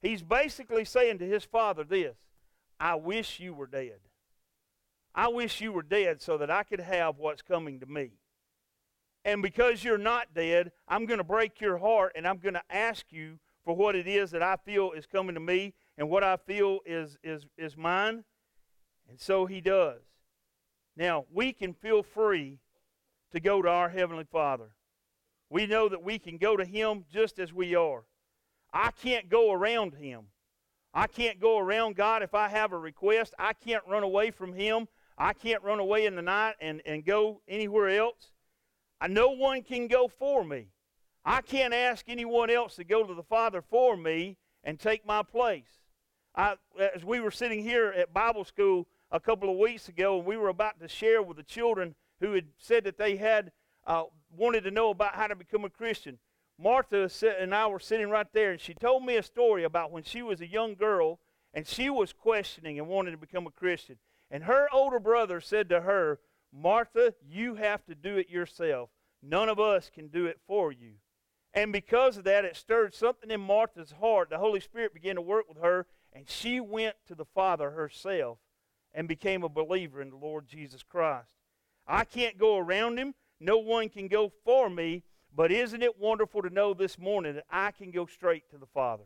he's 0.00 0.22
basically 0.22 0.84
saying 0.84 1.18
to 1.18 1.26
his 1.26 1.44
father 1.44 1.84
this: 1.84 2.16
"I 2.80 2.96
wish 2.96 3.38
you 3.38 3.54
were 3.54 3.68
dead. 3.68 4.00
I 5.14 5.28
wish 5.28 5.60
you 5.60 5.70
were 5.70 5.82
dead 5.82 6.20
so 6.20 6.38
that 6.38 6.50
I 6.50 6.64
could 6.64 6.80
have 6.80 7.18
what's 7.18 7.42
coming 7.42 7.78
to 7.80 7.86
me." 7.86 8.10
And 9.24 9.42
because 9.42 9.84
you're 9.84 9.96
not 9.96 10.34
dead, 10.34 10.72
I'm 10.88 11.06
going 11.06 11.18
to 11.18 11.24
break 11.24 11.60
your 11.60 11.78
heart 11.78 12.14
and 12.16 12.26
I'm 12.26 12.38
going 12.38 12.54
to 12.54 12.62
ask 12.68 13.06
you 13.10 13.38
for 13.64 13.76
what 13.76 13.94
it 13.94 14.08
is 14.08 14.32
that 14.32 14.42
I 14.42 14.56
feel 14.56 14.90
is 14.90 15.06
coming 15.06 15.34
to 15.36 15.40
me 15.40 15.74
and 15.98 16.08
what 16.08 16.24
I 16.24 16.36
feel 16.36 16.80
is, 16.86 17.18
is, 17.22 17.44
is 17.56 17.76
mine. 17.76 18.24
And 19.08 19.20
so 19.20 19.46
he 19.46 19.60
does. 19.60 20.00
Now, 20.96 21.24
we 21.32 21.52
can 21.52 21.74
feel 21.74 22.02
free 22.02 22.58
to 23.32 23.40
go 23.40 23.62
to 23.62 23.68
our 23.68 23.88
Heavenly 23.88 24.26
Father. 24.30 24.70
We 25.50 25.66
know 25.66 25.88
that 25.88 26.02
we 26.02 26.18
can 26.18 26.38
go 26.38 26.56
to 26.56 26.64
Him 26.64 27.04
just 27.12 27.38
as 27.38 27.52
we 27.52 27.74
are. 27.74 28.04
I 28.72 28.90
can't 28.90 29.28
go 29.28 29.52
around 29.52 29.94
Him. 29.94 30.26
I 30.94 31.06
can't 31.06 31.40
go 31.40 31.58
around 31.58 31.96
God 31.96 32.22
if 32.22 32.34
I 32.34 32.48
have 32.48 32.72
a 32.72 32.78
request. 32.78 33.34
I 33.38 33.52
can't 33.54 33.82
run 33.86 34.02
away 34.02 34.30
from 34.30 34.52
Him. 34.52 34.88
I 35.16 35.32
can't 35.32 35.62
run 35.62 35.78
away 35.78 36.06
in 36.06 36.16
the 36.16 36.22
night 36.22 36.54
and, 36.60 36.82
and 36.84 37.04
go 37.04 37.40
anywhere 37.48 37.90
else. 37.90 38.32
I, 39.00 39.08
no 39.08 39.30
one 39.30 39.62
can 39.62 39.88
go 39.88 40.08
for 40.08 40.44
me. 40.44 40.68
I 41.24 41.40
can't 41.40 41.74
ask 41.74 42.06
anyone 42.08 42.50
else 42.50 42.76
to 42.76 42.84
go 42.84 43.04
to 43.04 43.14
the 43.14 43.22
Father 43.22 43.62
for 43.62 43.96
me 43.96 44.36
and 44.64 44.78
take 44.78 45.06
my 45.06 45.22
place. 45.22 45.81
I, 46.34 46.56
as 46.94 47.04
we 47.04 47.20
were 47.20 47.30
sitting 47.30 47.62
here 47.62 47.92
at 47.96 48.14
Bible 48.14 48.44
school 48.44 48.86
a 49.10 49.20
couple 49.20 49.50
of 49.50 49.58
weeks 49.58 49.88
ago, 49.88 50.18
and 50.18 50.26
we 50.26 50.36
were 50.36 50.48
about 50.48 50.80
to 50.80 50.88
share 50.88 51.22
with 51.22 51.36
the 51.36 51.42
children 51.42 51.94
who 52.20 52.32
had 52.32 52.46
said 52.58 52.84
that 52.84 52.98
they 52.98 53.16
had 53.16 53.52
uh, 53.86 54.04
wanted 54.36 54.64
to 54.64 54.70
know 54.70 54.90
about 54.90 55.14
how 55.14 55.26
to 55.26 55.36
become 55.36 55.64
a 55.64 55.70
Christian. 55.70 56.18
Martha 56.58 57.10
and 57.40 57.54
I 57.54 57.66
were 57.66 57.80
sitting 57.80 58.08
right 58.08 58.26
there, 58.32 58.52
and 58.52 58.60
she 58.60 58.74
told 58.74 59.04
me 59.04 59.16
a 59.16 59.22
story 59.22 59.64
about 59.64 59.90
when 59.90 60.04
she 60.04 60.22
was 60.22 60.40
a 60.40 60.46
young 60.46 60.74
girl 60.74 61.18
and 61.54 61.66
she 61.66 61.90
was 61.90 62.12
questioning 62.12 62.78
and 62.78 62.88
wanting 62.88 63.12
to 63.12 63.18
become 63.18 63.46
a 63.46 63.50
Christian. 63.50 63.98
And 64.30 64.44
her 64.44 64.68
older 64.72 64.98
brother 64.98 65.40
said 65.40 65.68
to 65.68 65.82
her, 65.82 66.18
Martha, 66.52 67.14
you 67.28 67.56
have 67.56 67.84
to 67.86 67.94
do 67.94 68.16
it 68.16 68.30
yourself. 68.30 68.90
None 69.22 69.48
of 69.48 69.60
us 69.60 69.90
can 69.92 70.08
do 70.08 70.26
it 70.26 70.40
for 70.46 70.72
you. 70.72 70.94
And 71.54 71.72
because 71.72 72.16
of 72.16 72.24
that, 72.24 72.44
it 72.44 72.56
stirred 72.56 72.94
something 72.94 73.30
in 73.30 73.40
Martha's 73.40 73.92
heart. 74.00 74.30
The 74.30 74.38
Holy 74.38 74.60
Spirit 74.60 74.94
began 74.94 75.16
to 75.16 75.20
work 75.20 75.46
with 75.48 75.58
her, 75.58 75.86
and 76.12 76.28
she 76.28 76.60
went 76.60 76.96
to 77.06 77.14
the 77.14 77.24
Father 77.24 77.70
herself 77.70 78.38
and 78.94 79.08
became 79.08 79.42
a 79.42 79.48
believer 79.48 80.00
in 80.02 80.10
the 80.10 80.16
Lord 80.16 80.46
Jesus 80.46 80.82
Christ. 80.82 81.32
I 81.86 82.04
can't 82.04 82.38
go 82.38 82.58
around 82.58 82.98
him. 82.98 83.14
No 83.40 83.58
one 83.58 83.88
can 83.88 84.08
go 84.08 84.30
for 84.44 84.68
me. 84.68 85.02
But 85.34 85.50
isn't 85.50 85.82
it 85.82 85.98
wonderful 85.98 86.42
to 86.42 86.50
know 86.50 86.74
this 86.74 86.98
morning 86.98 87.34
that 87.34 87.46
I 87.50 87.70
can 87.70 87.90
go 87.90 88.06
straight 88.06 88.50
to 88.50 88.58
the 88.58 88.66
Father? 88.66 89.04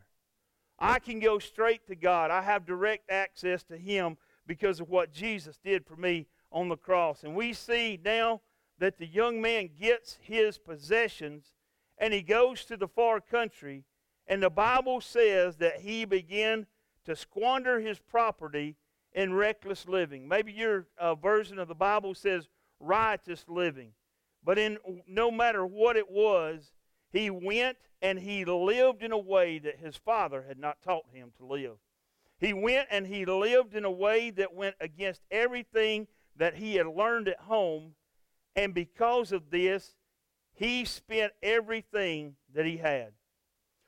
I 0.77 0.99
can 0.99 1.19
go 1.19 1.39
straight 1.39 1.87
to 1.87 1.95
God. 1.95 2.31
I 2.31 2.41
have 2.41 2.65
direct 2.65 3.09
access 3.09 3.63
to 3.63 3.77
Him 3.77 4.17
because 4.45 4.79
of 4.79 4.89
what 4.89 5.13
Jesus 5.13 5.57
did 5.63 5.85
for 5.85 5.95
me 5.95 6.27
on 6.51 6.69
the 6.69 6.77
cross. 6.77 7.23
And 7.23 7.35
we 7.35 7.53
see 7.53 7.99
now 8.03 8.41
that 8.79 8.97
the 8.97 9.07
young 9.07 9.41
man 9.41 9.69
gets 9.79 10.17
his 10.21 10.57
possessions 10.57 11.53
and 11.97 12.13
he 12.13 12.21
goes 12.21 12.63
to 12.65 12.77
the 12.77 12.87
far 12.87 13.19
country. 13.19 13.83
And 14.27 14.43
the 14.43 14.49
Bible 14.49 15.01
says 15.01 15.57
that 15.57 15.81
he 15.81 16.05
began 16.05 16.67
to 17.07 17.15
squander 17.15 17.79
his 17.79 17.99
property 17.99 18.75
in 19.13 19.33
reckless 19.33 19.87
living. 19.87 20.27
Maybe 20.27 20.51
your 20.51 20.87
uh, 20.99 21.15
version 21.15 21.57
of 21.57 21.69
the 21.69 21.73
Bible 21.73 22.13
says 22.13 22.49
riotous 22.81 23.45
living. 23.47 23.91
But 24.43 24.59
in 24.59 24.77
no 25.07 25.31
matter 25.31 25.65
what 25.65 25.95
it 25.95 26.11
was, 26.11 26.73
he 27.11 27.29
went 27.29 27.77
and 28.01 28.19
he 28.19 28.43
lived 28.43 29.03
in 29.03 29.13
a 29.13 29.17
way 29.17 29.57
that 29.57 29.79
his 29.79 29.95
father 29.95 30.43
had 30.47 30.59
not 30.59 30.81
taught 30.81 31.05
him 31.13 31.31
to 31.37 31.45
live. 31.45 31.77
He 32.39 32.51
went 32.51 32.89
and 32.91 33.07
he 33.07 33.25
lived 33.25 33.73
in 33.73 33.85
a 33.85 33.91
way 33.91 34.29
that 34.31 34.53
went 34.53 34.75
against 34.81 35.21
everything 35.31 36.07
that 36.35 36.55
he 36.55 36.75
had 36.75 36.87
learned 36.87 37.29
at 37.29 37.39
home. 37.39 37.95
And 38.53 38.73
because 38.73 39.31
of 39.31 39.49
this, 39.49 39.95
he 40.53 40.83
spent 40.83 41.31
everything 41.41 42.35
that 42.53 42.65
he 42.65 42.77
had. 42.77 43.13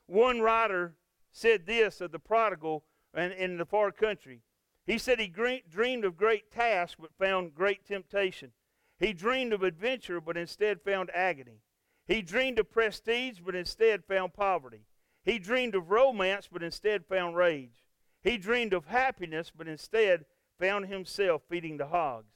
One 0.07 0.39
writer 0.39 0.95
said 1.33 1.65
this 1.65 1.99
of 1.99 2.11
the 2.11 2.19
prodigal 2.19 2.85
in, 3.15 3.31
in 3.31 3.57
the 3.57 3.65
far 3.65 3.91
country. 3.91 4.41
He 4.85 4.97
said 4.97 5.19
he 5.19 5.27
dreamed 5.27 6.05
of 6.05 6.17
great 6.17 6.51
tasks 6.51 6.97
but 6.99 7.13
found 7.19 7.53
great 7.53 7.85
temptation. 7.85 8.51
He 8.97 9.13
dreamed 9.13 9.53
of 9.53 9.63
adventure, 9.63 10.19
but 10.19 10.35
instead 10.35 10.81
found 10.81 11.09
agony. 11.13 11.61
He 12.07 12.21
dreamed 12.21 12.59
of 12.59 12.71
prestige, 12.71 13.39
but 13.39 13.55
instead 13.55 14.03
found 14.05 14.33
poverty. 14.33 14.85
He 15.23 15.37
dreamed 15.37 15.75
of 15.75 15.91
romance, 15.91 16.49
but 16.51 16.63
instead 16.63 17.05
found 17.05 17.35
rage. 17.35 17.83
He 18.23 18.37
dreamed 18.37 18.73
of 18.73 18.87
happiness, 18.87 19.51
but 19.55 19.67
instead 19.67 20.25
found 20.59 20.87
himself 20.87 21.43
feeding 21.47 21.77
the 21.77 21.87
hogs. 21.87 22.33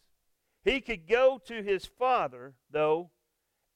He 0.64 0.80
could 0.80 1.08
go 1.08 1.40
to 1.46 1.64
his 1.64 1.86
father, 1.86 2.54
though, 2.70 3.10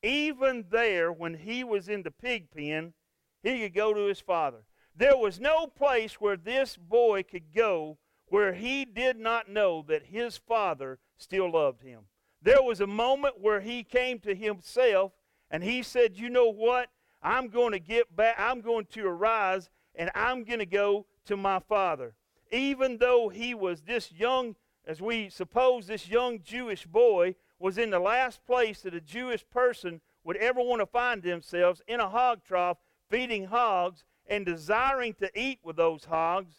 even 0.04 0.66
there 0.70 1.12
when 1.12 1.34
he 1.34 1.64
was 1.64 1.90
in 1.90 2.04
the 2.04 2.12
pig 2.12 2.52
pen, 2.52 2.94
he 3.42 3.60
could 3.60 3.74
go 3.74 3.94
to 3.94 4.06
his 4.06 4.22
father. 4.22 4.64
There 4.98 5.16
was 5.16 5.40
no 5.40 5.68
place 5.68 6.16
where 6.16 6.38
this 6.38 6.76
boy 6.76 7.22
could 7.22 7.54
go 7.54 8.00
where 8.30 8.54
he 8.54 8.84
did 8.84 9.18
not 9.18 9.48
know 9.48 9.86
that 9.88 10.08
his 10.08 10.38
father 10.38 10.98
still 11.18 11.52
loved 11.52 11.84
him. 11.84 12.02
There 12.42 12.64
was 12.64 12.82
a 12.82 12.88
moment 12.88 13.40
where 13.40 13.62
he 13.62 13.84
came 13.84 14.20
to 14.20 14.34
himself 14.34 15.12
and 15.52 15.64
he 15.64 15.84
said, 15.84 16.18
You 16.18 16.32
know 16.32 16.50
what? 16.50 16.90
I'm 17.22 17.50
going 17.50 17.74
to 17.74 17.80
get 17.80 18.16
back, 18.16 18.36
I'm 18.40 18.62
going 18.62 18.86
to 18.94 19.06
arise 19.06 19.70
and 19.94 20.10
I'm 20.16 20.44
going 20.44 20.60
to 20.60 20.66
go 20.66 21.06
to 21.26 21.38
my 21.38 21.60
father. 21.60 22.16
Even 22.52 22.98
though 22.98 23.30
he 23.30 23.54
was 23.54 23.82
this 23.82 24.12
young, 24.12 24.56
as 24.86 25.00
we 25.00 25.30
suppose, 25.30 25.86
this 25.86 26.08
young 26.08 26.42
Jewish 26.42 26.88
boy 26.88 27.36
was 27.60 27.78
in 27.78 27.92
the 27.92 28.00
last 28.00 28.46
place 28.46 28.82
that 28.82 28.96
a 28.96 29.02
Jewish 29.02 29.48
person 29.50 30.02
would 30.24 30.38
ever 30.38 30.62
want 30.62 30.82
to 30.82 30.86
find 30.88 31.22
themselves 31.22 31.82
in 31.88 32.00
a 32.00 32.10
hog 32.10 32.44
trough, 32.44 32.78
feeding 33.10 33.46
hogs 33.46 34.04
and 34.28 34.46
desiring 34.46 35.14
to 35.16 35.30
eat 35.40 35.60
with 35.64 35.76
those 35.76 36.06
hogs, 36.06 36.56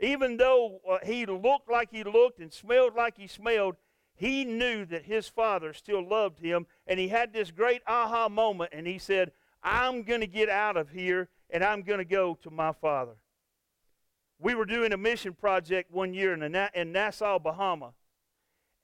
even 0.00 0.36
though 0.36 0.80
uh, 0.88 0.98
he 1.04 1.26
looked 1.26 1.70
like 1.70 1.90
he 1.90 2.04
looked 2.04 2.40
and 2.40 2.52
smelled 2.52 2.94
like 2.94 3.16
he 3.18 3.26
smelled, 3.26 3.76
he 4.14 4.44
knew 4.44 4.84
that 4.86 5.04
his 5.04 5.28
father 5.28 5.72
still 5.72 6.06
loved 6.06 6.40
him, 6.40 6.66
and 6.86 6.98
he 6.98 7.08
had 7.08 7.32
this 7.32 7.50
great 7.50 7.82
aha 7.86 8.28
moment, 8.28 8.70
and 8.72 8.86
he 8.86 8.98
said, 8.98 9.32
I'm 9.62 10.02
going 10.02 10.20
to 10.20 10.26
get 10.26 10.48
out 10.48 10.76
of 10.76 10.90
here, 10.90 11.28
and 11.50 11.62
I'm 11.64 11.82
going 11.82 11.98
to 11.98 12.04
go 12.04 12.38
to 12.42 12.50
my 12.50 12.72
father. 12.72 13.16
We 14.38 14.54
were 14.54 14.64
doing 14.64 14.92
a 14.92 14.96
mission 14.96 15.34
project 15.34 15.90
one 15.90 16.14
year 16.14 16.32
in, 16.32 16.68
in 16.74 16.92
Nassau, 16.92 17.38
Bahama, 17.38 17.92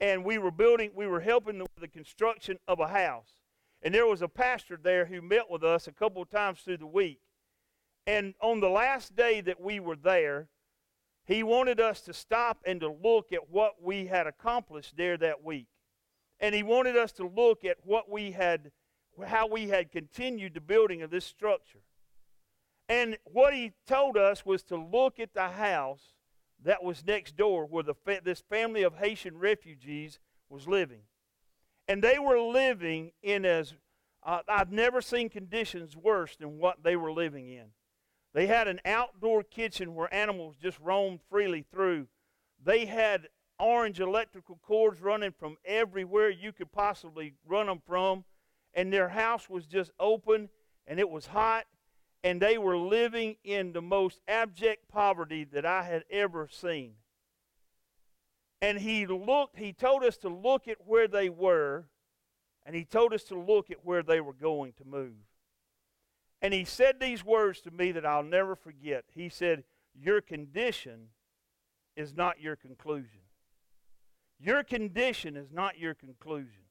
and 0.01 0.25
we 0.25 0.37
were 0.37 0.51
building, 0.51 0.91
we 0.95 1.07
were 1.07 1.21
helping 1.21 1.59
with 1.59 1.69
the 1.81 1.89
construction 1.89 2.59
of 2.69 2.81
a 2.81 2.89
house. 2.89 3.31
And 3.83 3.95
there 3.95 4.07
was 4.07 4.23
a 4.23 4.29
pastor 4.29 4.79
there 4.83 5.07
who 5.07 5.23
met 5.23 5.51
with 5.51 5.63
us 5.63 5.87
a 5.87 5.93
couple 5.93 6.21
of 6.21 6.31
times 6.31 6.61
through 6.61 6.79
the 6.79 6.87
week. 6.87 7.21
And 8.07 8.35
on 8.41 8.61
the 8.61 8.69
last 8.69 9.17
day 9.17 9.41
that 9.41 9.61
we 9.61 9.81
were 9.81 9.97
there, 9.97 10.49
he 11.25 11.43
wanted 11.43 11.81
us 11.81 12.01
to 12.03 12.13
stop 12.13 12.59
and 12.65 12.81
to 12.81 12.89
look 12.89 13.33
at 13.33 13.51
what 13.51 13.83
we 13.83 14.07
had 14.07 14.27
accomplished 14.29 14.97
there 14.97 15.17
that 15.17 15.43
week. 15.43 15.67
And 16.39 16.55
he 16.55 16.63
wanted 16.63 16.97
us 16.97 17.13
to 17.13 17.27
look 17.27 17.65
at 17.65 17.79
what 17.83 18.09
we 18.09 18.31
had, 18.31 18.71
how 19.27 19.49
we 19.49 19.69
had 19.69 19.91
continued 19.91 20.55
the 20.55 20.61
building 20.61 21.03
of 21.03 21.11
this 21.11 21.25
structure. 21.25 21.81
And 22.89 23.19
what 23.25 23.53
he 23.53 23.73
told 23.89 24.17
us 24.17 24.47
was 24.47 24.63
to 24.65 24.77
look 24.77 25.19
at 25.19 25.35
the 25.35 25.49
house 25.49 26.15
that 26.63 26.85
was 26.85 27.05
next 27.05 27.37
door 27.37 27.67
where 27.67 27.83
the, 27.83 27.95
this 28.23 28.43
family 28.49 28.85
of 28.85 28.95
Haitian 28.95 29.37
refugees 29.37 30.21
was 30.49 30.69
living. 30.69 31.03
And 31.89 32.03
they 32.03 32.21
were 32.21 32.41
living 32.41 33.13
in 33.23 33.45
as, 33.45 33.75
uh, 34.23 34.41
I've 34.49 34.71
never 34.71 35.01
seen 35.01 35.29
conditions 35.29 35.97
worse 35.97 36.37
than 36.37 36.59
what 36.59 36.85
they 36.85 36.95
were 36.95 37.13
living 37.13 37.49
in. 37.49 37.67
They 38.37 38.49
had 38.49 38.69
an 38.69 38.83
outdoor 38.85 39.43
kitchen 39.43 39.95
where 39.95 40.13
animals 40.13 40.57
just 40.61 40.79
roamed 40.81 41.21
freely 41.31 41.65
through. 41.73 42.07
They 42.63 42.85
had 42.85 43.29
orange 43.59 43.99
electrical 43.99 44.61
cords 44.63 45.01
running 45.01 45.33
from 45.33 45.57
everywhere 45.65 46.29
you 46.29 46.53
could 46.53 46.71
possibly 46.71 47.33
run 47.47 47.65
them 47.65 47.81
from. 47.87 48.27
And 48.75 48.93
their 48.93 49.09
house 49.09 49.49
was 49.49 49.65
just 49.65 49.91
open 49.99 50.51
and 50.87 51.01
it 51.01 51.09
was 51.09 51.29
hot. 51.29 51.65
And 52.23 52.39
they 52.39 52.59
were 52.59 52.77
living 52.77 53.37
in 53.43 53.73
the 53.73 53.81
most 53.81 54.21
abject 54.29 54.87
poverty 54.87 55.45
that 55.45 55.65
I 55.65 55.85
had 55.85 56.05
ever 56.11 56.47
seen. 56.53 56.97
And 58.61 58.79
he 58.79 59.07
looked, 59.07 59.57
he 59.57 59.73
told 59.73 60.05
us 60.05 60.19
to 60.19 60.29
look 60.29 60.69
at 60.69 60.87
where 60.87 61.09
they 61.09 61.31
were, 61.31 61.87
and 62.67 62.77
he 62.77 62.85
told 62.85 63.15
us 63.15 63.23
to 63.25 63.35
look 63.35 63.71
at 63.71 63.83
where 63.83 64.03
they 64.03 64.21
were 64.21 64.35
going 64.35 64.75
to 64.75 64.85
move. 64.85 65.15
And 66.47 66.55
he 66.55 66.65
said 66.65 67.01
these 67.01 67.25
words 67.25 67.61
to 67.63 67.73
me 67.73 67.91
that 67.91 68.07
I'll 68.07 68.23
never 68.23 68.55
forget. 68.55 69.07
He 69.13 69.29
said, 69.29 69.65
Your 70.01 70.21
condition 70.21 71.09
is 71.97 72.15
not 72.15 72.41
your 72.41 72.55
conclusion. 72.55 73.23
Your 74.39 74.63
condition 74.63 75.37
is 75.37 75.51
not 75.51 75.77
your 75.77 75.93
conclusion. 75.93 76.63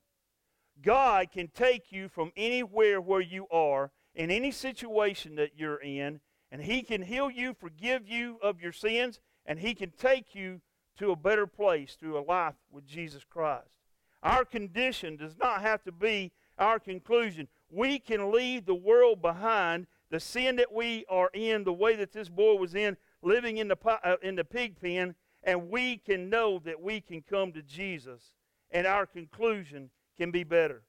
God 0.81 1.29
can 1.29 1.49
take 1.49 1.91
you 1.91 2.07
from 2.07 2.31
anywhere 2.37 3.01
where 3.01 3.19
you 3.19 3.47
are, 3.51 3.91
in 4.15 4.31
any 4.31 4.49
situation 4.49 5.35
that 5.35 5.57
you're 5.57 5.81
in, 5.81 6.21
and 6.53 6.61
He 6.61 6.81
can 6.81 7.01
heal 7.01 7.29
you, 7.29 7.53
forgive 7.53 8.07
you 8.07 8.37
of 8.41 8.61
your 8.61 8.71
sins, 8.71 9.19
and 9.45 9.59
He 9.59 9.73
can 9.73 9.91
take 9.91 10.33
you 10.33 10.61
to 10.99 11.11
a 11.11 11.17
better 11.17 11.47
place 11.47 11.97
through 11.99 12.17
a 12.17 12.23
life 12.23 12.55
with 12.71 12.87
Jesus 12.87 13.25
Christ. 13.29 13.75
Our 14.23 14.45
condition 14.45 15.17
does 15.17 15.35
not 15.37 15.63
have 15.63 15.83
to 15.83 15.91
be 15.91 16.31
our 16.57 16.79
conclusion 16.79 17.49
we 17.75 17.99
can 17.99 18.31
leave 18.31 18.65
the 18.65 18.75
world 18.75 19.21
behind, 19.21 19.87
the 20.09 20.19
sin 20.19 20.55
that 20.55 20.71
we 20.71 21.05
are 21.09 21.29
in, 21.33 21.63
the 21.63 21.73
way 21.73 21.95
that 21.97 22.13
this 22.13 22.29
boy 22.29 22.55
was 22.55 22.73
in, 22.73 22.95
living 23.21 23.57
in 23.57 23.67
the, 23.67 23.77
uh, 23.85 24.15
in 24.23 24.35
the 24.35 24.45
pig 24.45 24.79
pen, 24.79 25.13
and 25.43 25.69
we 25.69 25.97
can 25.97 26.29
know 26.29 26.59
that 26.59 26.81
we 26.81 27.01
can 27.01 27.21
come 27.21 27.51
to 27.51 27.61
Jesus, 27.61 28.33
and 28.71 28.87
our 28.87 29.05
conclusion 29.05 29.89
can 30.17 30.31
be 30.31 30.43
better. 30.43 30.83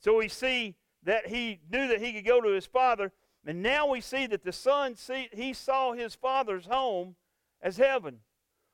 So 0.00 0.16
we 0.16 0.28
see 0.28 0.74
that 1.04 1.28
he 1.28 1.60
knew 1.70 1.86
that 1.88 2.02
he 2.02 2.12
could 2.12 2.26
go 2.26 2.40
to 2.40 2.50
his 2.50 2.66
father, 2.66 3.12
and 3.46 3.62
now 3.62 3.86
we 3.86 4.00
see 4.00 4.26
that 4.26 4.42
the 4.42 4.52
son 4.52 4.96
see, 4.96 5.28
he 5.32 5.52
saw 5.52 5.92
his 5.92 6.14
father's 6.14 6.66
home 6.66 7.14
as 7.62 7.76
heaven. 7.76 8.18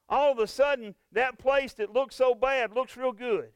All 0.09 0.33
of 0.33 0.39
a 0.39 0.47
sudden, 0.47 0.95
that 1.13 1.39
place 1.39 1.75
that 1.75 1.93
looked 1.93 2.15
so 2.15 2.35
bad 2.35 2.73
looks 2.73 2.97
real 2.97 3.13
good. 3.13 3.51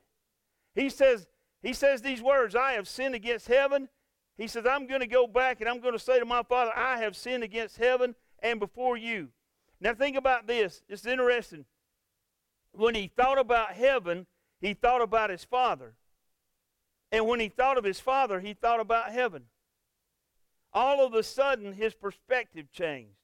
He 0.74 0.90
says, 0.90 1.26
he 1.62 1.72
says 1.72 2.02
these 2.02 2.22
words 2.22 2.54
I 2.54 2.72
have 2.72 2.88
sinned 2.88 3.14
against 3.14 3.48
heaven. 3.48 3.88
He 4.36 4.46
says, 4.46 4.64
I'm 4.66 4.86
going 4.86 5.00
to 5.00 5.06
go 5.06 5.26
back 5.26 5.60
and 5.60 5.68
I'm 5.68 5.80
going 5.80 5.94
to 5.94 5.98
say 5.98 6.18
to 6.18 6.24
my 6.24 6.42
father, 6.42 6.70
I 6.74 6.98
have 6.98 7.16
sinned 7.16 7.42
against 7.42 7.76
heaven 7.76 8.14
and 8.40 8.60
before 8.60 8.96
you. 8.96 9.28
Now, 9.80 9.94
think 9.94 10.16
about 10.16 10.46
this. 10.46 10.82
It's 10.88 11.06
interesting. 11.06 11.64
When 12.72 12.94
he 12.94 13.08
thought 13.08 13.38
about 13.38 13.72
heaven, 13.72 14.26
he 14.60 14.74
thought 14.74 15.02
about 15.02 15.30
his 15.30 15.44
father. 15.44 15.94
And 17.10 17.26
when 17.26 17.40
he 17.40 17.48
thought 17.48 17.78
of 17.78 17.84
his 17.84 18.00
father, 18.00 18.40
he 18.40 18.54
thought 18.54 18.80
about 18.80 19.10
heaven. 19.10 19.44
All 20.72 21.04
of 21.04 21.14
a 21.14 21.22
sudden, 21.22 21.72
his 21.72 21.94
perspective 21.94 22.70
changed. 22.70 23.14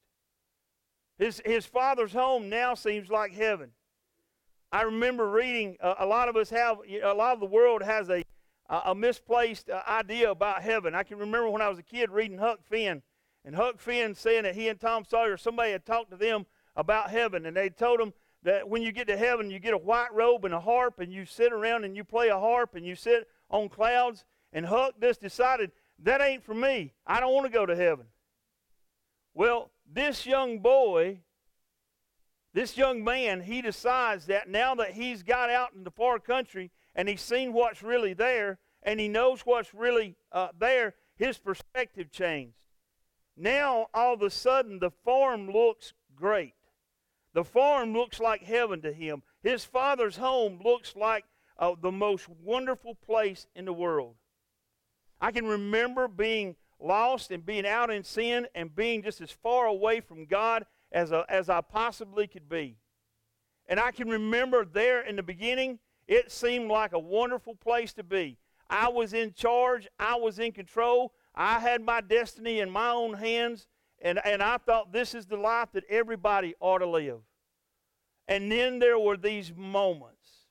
His, 1.19 1.41
his 1.45 1.67
father's 1.67 2.13
home 2.13 2.49
now 2.49 2.75
seems 2.75 3.11
like 3.11 3.33
heaven. 3.33 3.71
I 4.75 4.83
remember 4.83 5.31
reading, 5.31 5.77
uh, 5.81 5.95
a 6.01 6.05
lot 6.05 6.29
of 6.29 6.35
us 6.35 6.51
have, 6.51 6.79
a 7.01 7.15
lot 7.15 7.33
of 7.33 7.39
the 7.39 7.47
world 7.47 7.81
has 7.81 8.11
a, 8.11 8.25
a 8.69 8.93
misplaced 8.93 9.71
uh, 9.71 9.81
idea 9.87 10.33
about 10.33 10.63
heaven. 10.63 10.97
I 10.97 11.05
can 11.05 11.17
remember 11.17 11.49
when 11.49 11.63
I 11.63 11.69
was 11.69 11.79
a 11.79 11.83
kid 11.85 12.11
reading 12.11 12.39
Huck 12.39 12.59
Finn, 12.69 13.01
and 13.45 13.55
Huck 13.55 13.79
Finn 13.79 14.17
saying 14.17 14.43
that 14.43 14.57
he 14.57 14.67
and 14.67 14.81
Tom 14.81 15.05
Sawyer, 15.05 15.37
somebody 15.37 15.71
had 15.71 15.87
talked 15.87 16.11
to 16.11 16.17
them 16.17 16.45
about 16.75 17.11
heaven, 17.11 17.47
and 17.47 17.57
they 17.57 17.71
told 17.71 18.01
them 18.01 18.13
that 18.43 18.69
when 18.69 18.83
you 18.83 18.91
get 18.91 19.07
to 19.07 19.17
heaven, 19.17 19.49
you 19.49 19.61
get 19.61 19.75
a 19.75 19.79
white 19.79 20.13
robe 20.13 20.45
and 20.45 20.53
a 20.53 20.59
harp, 20.59 20.99
and 20.99 21.13
you 21.13 21.25
sit 21.25 21.53
around 21.53 21.85
and 21.85 21.95
you 21.95 22.03
play 22.03 22.31
a 22.31 22.39
harp, 22.41 22.75
and 22.75 22.85
you 22.85 22.97
sit 22.97 23.29
on 23.51 23.69
clouds. 23.69 24.25
And 24.53 24.67
Huck 24.67 24.95
just 25.01 25.23
decided, 25.23 25.71
that 26.01 26.21
ain't 26.21 26.43
for 26.43 26.53
me. 26.53 26.95
I 27.07 27.21
don't 27.21 27.33
want 27.33 27.47
to 27.47 27.53
go 27.53 27.65
to 27.65 27.77
heaven. 27.77 28.07
Well, 29.35 29.71
this 29.89 30.27
young 30.27 30.59
boy, 30.59 31.21
this 32.55 32.77
young 32.77 33.03
man, 33.03 33.41
he 33.41 33.61
decides 33.61 34.27
that 34.27 34.49
now 34.49 34.77
that 34.77 34.93
he's 34.93 35.25
got 35.25 35.51
out 35.51 35.75
in 35.75 35.83
the 35.83 35.91
far 35.91 36.21
country 36.21 36.71
and 36.95 37.09
he's 37.09 37.21
seen 37.21 37.53
what's 37.53 37.83
really 37.83 38.15
there 38.15 38.59
and 38.85 39.01
he 39.01 39.09
knows 39.09 39.41
what's 39.41 39.75
really 39.75 40.15
uh, 40.31 40.49
there, 40.59 40.95
his 41.17 41.37
perspective 41.37 42.13
changed. 42.13 42.55
Now, 43.37 43.89
all 43.93 44.15
of 44.15 44.23
a 44.23 44.31
sudden, 44.31 44.79
the 44.79 44.93
farm 45.05 45.51
looks 45.51 45.95
great. 46.15 46.55
The 47.33 47.43
farm 47.43 47.93
looks 47.93 48.21
like 48.21 48.45
heaven 48.45 48.81
to 48.83 48.93
him. 48.93 49.25
His 49.43 49.65
father's 49.65 50.17
home 50.17 50.61
looks 50.65 50.95
like 50.95 51.25
uh, 51.59 51.75
the 51.81 51.91
most 51.91 52.29
wonderful 52.29 52.95
place 52.95 53.49
in 53.57 53.65
the 53.65 53.73
world. 53.73 54.15
I 55.21 55.33
can 55.33 55.47
remember 55.47 56.07
being 56.07 56.55
lost 56.79 57.33
and 57.33 57.45
being 57.45 57.67
out 57.67 57.91
in 57.91 58.05
sin 58.05 58.47
and 58.55 58.75
being 58.75 59.03
just 59.03 59.21
as 59.21 59.33
far 59.33 59.67
away 59.67 60.01
from 60.01 60.27
God 60.27 60.67
as, 60.95 61.11
a, 61.13 61.27
as 61.29 61.51
I 61.51 61.61
possibly 61.61 62.27
could 62.27 62.49
be. 62.49 62.77
And 63.67 63.81
I 63.81 63.91
can 63.91 64.09
remember 64.09 64.65
there 64.65 65.03
in 65.03 65.17
the 65.17 65.23
beginning, 65.23 65.81
it 66.07 66.31
seemed 66.31 66.71
like 66.71 66.93
a 66.93 66.99
wonderful 66.99 67.57
place 67.57 67.93
to 67.95 68.05
be. 68.05 68.39
I 68.71 68.89
was 68.89 69.13
in 69.13 69.35
charge, 69.35 69.89
I 69.99 70.17
was 70.17 70.39
in 70.39 70.53
control, 70.53 71.13
I 71.35 71.59
had 71.59 71.83
my 71.83 72.01
destiny 72.01 72.61
in 72.61 72.71
my 72.71 72.91
own 72.91 73.15
hands, 73.15 73.67
and, 74.01 74.21
and 74.25 74.43
I 74.43 74.59
thought 74.59 74.93
this 74.93 75.15
is 75.15 75.27
the 75.27 75.37
life 75.37 75.71
that 75.73 75.85
everybody 75.91 76.55
ought 76.61 76.79
to 76.79 76.87
live. 76.87 77.21
And 78.29 78.51
then 78.51 78.79
there 78.79 78.99
were 78.99 79.17
these 79.17 79.53
moments, 79.55 80.47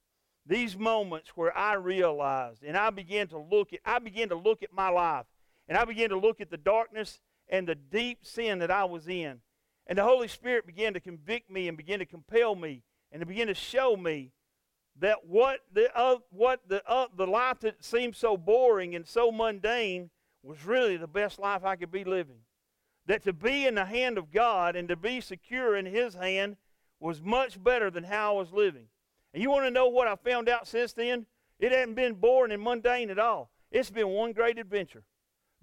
these 0.45 0.77
moments 0.77 1.29
where 1.35 1.55
I 1.57 1.73
realized, 1.73 2.63
and 2.63 2.75
I 2.75 2.89
began 2.89 3.27
to 3.29 3.39
look 3.39 3.73
at, 3.73 3.79
I 3.85 3.99
began 3.99 4.29
to 4.29 4.35
look 4.35 4.61
at 4.61 4.73
my 4.73 4.89
life, 4.89 5.25
and 5.67 5.77
I 5.77 5.85
began 5.85 6.09
to 6.09 6.19
look 6.19 6.41
at 6.41 6.51
the 6.51 6.57
darkness 6.57 7.19
and 7.47 7.67
the 7.67 7.75
deep 7.75 8.25
sin 8.25 8.59
that 8.59 8.71
I 8.71 8.83
was 8.83 9.07
in. 9.07 9.39
And 9.87 9.97
the 9.97 10.03
Holy 10.03 10.27
Spirit 10.27 10.65
began 10.65 10.93
to 10.93 10.99
convict 10.99 11.49
me 11.49 11.67
and 11.67 11.77
begin 11.77 11.99
to 11.99 12.05
compel 12.05 12.55
me 12.55 12.83
and 13.11 13.19
to 13.19 13.25
begin 13.25 13.47
to 13.47 13.53
show 13.53 13.95
me 13.95 14.31
that 14.99 15.25
what 15.25 15.59
the 15.73 15.95
uh, 15.97 16.17
what 16.29 16.61
the 16.67 16.87
uh, 16.87 17.07
the 17.15 17.27
life 17.27 17.59
that 17.59 17.83
seemed 17.83 18.15
so 18.15 18.37
boring 18.37 18.95
and 18.95 19.07
so 19.07 19.31
mundane 19.31 20.09
was 20.43 20.65
really 20.65 20.97
the 20.97 21.07
best 21.07 21.39
life 21.39 21.63
I 21.63 21.75
could 21.75 21.91
be 21.91 22.03
living. 22.03 22.39
That 23.07 23.23
to 23.23 23.33
be 23.33 23.65
in 23.65 23.75
the 23.75 23.85
hand 23.85 24.17
of 24.17 24.31
God 24.31 24.75
and 24.75 24.87
to 24.87 24.95
be 24.95 25.19
secure 25.19 25.75
in 25.75 25.85
His 25.85 26.13
hand 26.13 26.57
was 26.99 27.21
much 27.21 27.61
better 27.61 27.89
than 27.89 28.05
how 28.05 28.35
I 28.35 28.39
was 28.39 28.53
living. 28.53 28.85
And 29.33 29.41
you 29.41 29.49
want 29.49 29.65
to 29.65 29.71
know 29.71 29.87
what 29.87 30.07
I 30.07 30.15
found 30.15 30.47
out 30.47 30.67
since 30.67 30.93
then? 30.93 31.25
It 31.59 31.71
hasn't 31.71 31.95
been 31.95 32.13
boring 32.13 32.51
and 32.51 32.61
mundane 32.61 33.09
at 33.09 33.19
all. 33.19 33.51
It's 33.71 33.89
been 33.89 34.09
one 34.09 34.31
great 34.31 34.57
adventure. 34.57 35.03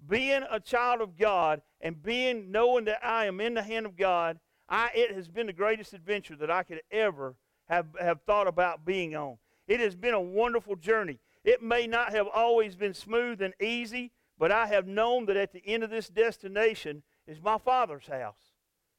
Being 0.07 0.43
a 0.49 0.59
child 0.59 1.01
of 1.01 1.17
God 1.17 1.61
and 1.79 2.01
being 2.01 2.51
knowing 2.51 2.85
that 2.85 3.05
I 3.05 3.25
am 3.25 3.39
in 3.39 3.53
the 3.53 3.63
hand 3.63 3.85
of 3.85 3.95
God, 3.95 4.39
I, 4.67 4.89
it 4.95 5.13
has 5.15 5.27
been 5.27 5.47
the 5.47 5.53
greatest 5.53 5.93
adventure 5.93 6.35
that 6.37 6.49
I 6.49 6.63
could 6.63 6.81
ever 6.91 7.35
have, 7.69 7.87
have 7.99 8.21
thought 8.21 8.47
about 8.47 8.85
being 8.85 9.15
on. 9.15 9.37
It 9.67 9.79
has 9.79 9.95
been 9.95 10.13
a 10.13 10.21
wonderful 10.21 10.75
journey. 10.75 11.19
It 11.43 11.61
may 11.61 11.87
not 11.87 12.11
have 12.11 12.27
always 12.27 12.75
been 12.75 12.93
smooth 12.93 13.41
and 13.41 13.53
easy, 13.61 14.11
but 14.37 14.51
I 14.51 14.67
have 14.67 14.87
known 14.87 15.25
that 15.27 15.37
at 15.37 15.53
the 15.53 15.65
end 15.65 15.83
of 15.83 15.89
this 15.89 16.09
destination 16.09 17.03
is 17.27 17.41
my 17.41 17.57
Father's 17.57 18.07
house, 18.07 18.53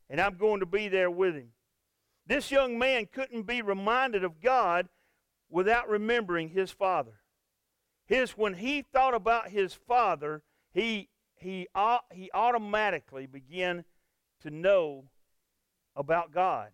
and 0.09 0.21
I'm 0.21 0.37
going 0.37 0.61
to 0.61 0.67
be 0.67 0.89
there 0.89 1.11
with 1.11 1.35
Him. 1.35 1.49
This 2.27 2.51
young 2.51 2.79
man 2.79 3.07
couldn't 3.13 3.43
be 3.43 3.63
reminded 3.63 4.25
of 4.25 4.41
God 4.41 4.89
without 5.51 5.89
remembering 5.89 6.49
his 6.49 6.71
father. 6.71 7.21
His 8.07 8.33
when 8.33 8.55
he 8.55 8.83
thought 8.83 9.15
about 9.15 9.51
his 9.51 9.75
father, 9.75 10.43
he 10.73 11.09
he 11.35 11.69
uh, 11.75 11.99
he 12.13 12.31
automatically 12.33 13.27
began 13.27 13.85
to 14.43 14.51
know 14.51 15.05
about 15.95 16.33
God. 16.33 16.71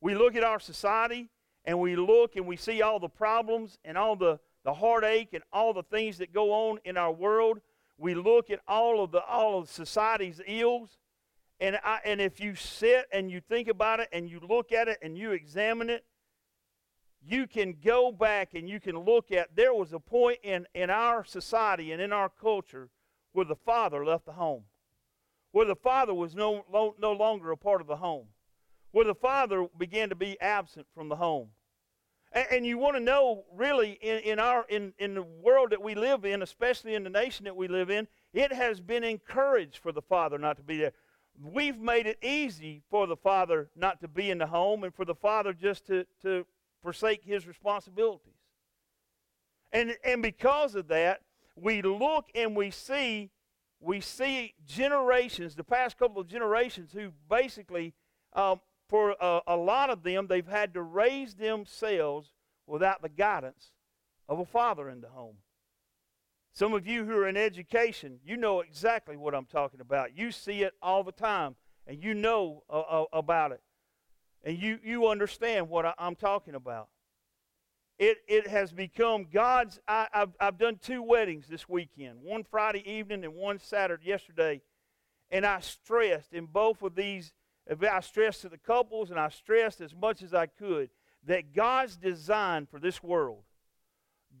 We 0.00 0.14
look 0.14 0.36
at 0.36 0.44
our 0.44 0.60
society 0.60 1.28
and 1.64 1.80
we 1.80 1.96
look 1.96 2.36
and 2.36 2.46
we 2.46 2.56
see 2.56 2.82
all 2.82 3.00
the 3.00 3.08
problems 3.08 3.78
and 3.84 3.98
all 3.98 4.16
the 4.16 4.38
the 4.64 4.74
heartache 4.74 5.32
and 5.32 5.44
all 5.52 5.72
the 5.72 5.82
things 5.84 6.18
that 6.18 6.32
go 6.32 6.52
on 6.52 6.78
in 6.84 6.96
our 6.96 7.12
world. 7.12 7.60
We 7.98 8.14
look 8.14 8.50
at 8.50 8.60
all 8.66 9.02
of 9.02 9.10
the 9.12 9.22
all 9.22 9.58
of 9.58 9.70
society's 9.70 10.40
ills, 10.46 10.98
and 11.60 11.78
I, 11.82 12.00
and 12.04 12.20
if 12.20 12.40
you 12.40 12.54
sit 12.54 13.06
and 13.12 13.30
you 13.30 13.40
think 13.40 13.68
about 13.68 14.00
it 14.00 14.08
and 14.12 14.28
you 14.28 14.40
look 14.46 14.72
at 14.72 14.88
it 14.88 14.98
and 15.02 15.16
you 15.16 15.32
examine 15.32 15.88
it, 15.88 16.04
you 17.28 17.46
can 17.46 17.74
go 17.84 18.12
back 18.12 18.54
and 18.54 18.68
you 18.68 18.78
can 18.78 18.96
look 18.96 19.32
at 19.32 19.54
there 19.56 19.74
was 19.74 19.92
a 19.92 19.98
point 19.98 20.38
in, 20.42 20.66
in 20.74 20.90
our 20.90 21.24
society 21.24 21.90
and 21.92 22.00
in 22.00 22.12
our 22.12 22.28
culture 22.28 22.88
where 23.32 23.44
the 23.44 23.56
father 23.56 24.04
left 24.04 24.26
the 24.26 24.32
home, 24.32 24.62
where 25.50 25.66
the 25.66 25.76
father 25.76 26.14
was 26.14 26.34
no, 26.34 26.64
no 26.98 27.12
longer 27.12 27.50
a 27.50 27.56
part 27.56 27.80
of 27.80 27.86
the 27.86 27.96
home, 27.96 28.26
where 28.92 29.04
the 29.04 29.14
father 29.14 29.66
began 29.76 30.08
to 30.08 30.14
be 30.14 30.40
absent 30.40 30.86
from 30.94 31.08
the 31.08 31.16
home. 31.16 31.48
And, 32.32 32.46
and 32.50 32.66
you 32.66 32.78
want 32.78 32.96
to 32.96 33.02
know, 33.02 33.44
really, 33.52 33.98
in, 34.00 34.18
in, 34.20 34.38
our, 34.38 34.64
in, 34.68 34.92
in 34.98 35.14
the 35.14 35.22
world 35.22 35.70
that 35.70 35.82
we 35.82 35.94
live 35.96 36.24
in, 36.24 36.42
especially 36.42 36.94
in 36.94 37.02
the 37.02 37.10
nation 37.10 37.44
that 37.44 37.56
we 37.56 37.66
live 37.66 37.90
in, 37.90 38.06
it 38.32 38.52
has 38.52 38.80
been 38.80 39.02
encouraged 39.02 39.78
for 39.78 39.90
the 39.90 40.02
father 40.02 40.38
not 40.38 40.56
to 40.58 40.62
be 40.62 40.76
there. 40.76 40.92
We've 41.42 41.78
made 41.78 42.06
it 42.06 42.18
easy 42.22 42.82
for 42.88 43.06
the 43.06 43.16
father 43.16 43.68
not 43.74 44.00
to 44.00 44.08
be 44.08 44.30
in 44.30 44.38
the 44.38 44.46
home 44.46 44.84
and 44.84 44.94
for 44.94 45.04
the 45.04 45.14
father 45.14 45.52
just 45.52 45.86
to, 45.88 46.06
to 46.22 46.46
forsake 46.86 47.24
his 47.24 47.48
responsibilities. 47.48 48.38
And, 49.72 49.96
and 50.04 50.22
because 50.22 50.76
of 50.76 50.86
that, 50.86 51.22
we 51.56 51.82
look 51.82 52.26
and 52.32 52.54
we 52.54 52.70
see 52.70 53.32
we 53.80 54.00
see 54.00 54.54
generations, 54.64 55.56
the 55.56 55.64
past 55.64 55.98
couple 55.98 56.20
of 56.20 56.28
generations, 56.28 56.92
who 56.92 57.10
basically 57.28 57.92
um, 58.34 58.60
for 58.88 59.16
a, 59.20 59.40
a 59.48 59.56
lot 59.56 59.90
of 59.90 60.04
them, 60.04 60.28
they've 60.28 60.46
had 60.46 60.74
to 60.74 60.82
raise 60.82 61.34
themselves 61.34 62.32
without 62.68 63.02
the 63.02 63.08
guidance 63.08 63.72
of 64.28 64.38
a 64.38 64.44
father 64.44 64.88
in 64.88 65.00
the 65.00 65.08
home. 65.08 65.38
Some 66.52 66.72
of 66.72 66.86
you 66.86 67.04
who 67.04 67.16
are 67.16 67.28
in 67.28 67.36
education, 67.36 68.20
you 68.24 68.36
know 68.36 68.60
exactly 68.60 69.16
what 69.16 69.34
I'm 69.34 69.44
talking 69.46 69.80
about. 69.80 70.16
You 70.16 70.30
see 70.30 70.62
it 70.62 70.74
all 70.80 71.02
the 71.02 71.12
time, 71.12 71.56
and 71.84 72.00
you 72.02 72.14
know 72.14 72.62
uh, 72.70 72.80
uh, 72.80 73.04
about 73.12 73.50
it. 73.50 73.60
And 74.46 74.56
you, 74.56 74.78
you 74.84 75.08
understand 75.08 75.68
what 75.68 75.84
I, 75.84 75.92
am 75.98 76.14
talking 76.14 76.54
about. 76.54 76.88
It, 77.98 78.18
it 78.28 78.46
has 78.46 78.72
become 78.72 79.26
God's. 79.30 79.80
I, 79.88 80.06
have 80.12 80.30
I've 80.38 80.56
done 80.56 80.78
two 80.80 81.02
weddings 81.02 81.48
this 81.48 81.68
weekend 81.68 82.20
one 82.22 82.44
Friday 82.44 82.88
evening 82.88 83.24
and 83.24 83.34
one 83.34 83.58
Saturday 83.58 84.06
yesterday. 84.06 84.62
And 85.32 85.44
I 85.44 85.58
stressed 85.58 86.32
in 86.32 86.46
both 86.46 86.80
of 86.82 86.94
these 86.94 87.32
I 87.68 88.00
stressed 88.00 88.42
to 88.42 88.48
the 88.48 88.58
couples 88.58 89.10
and 89.10 89.18
I 89.18 89.30
stressed 89.30 89.80
as 89.80 89.92
much 89.92 90.22
as 90.22 90.32
I 90.32 90.46
could 90.46 90.90
that 91.24 91.52
God's 91.52 91.96
design 91.96 92.66
for 92.66 92.78
this 92.78 93.02
world, 93.02 93.42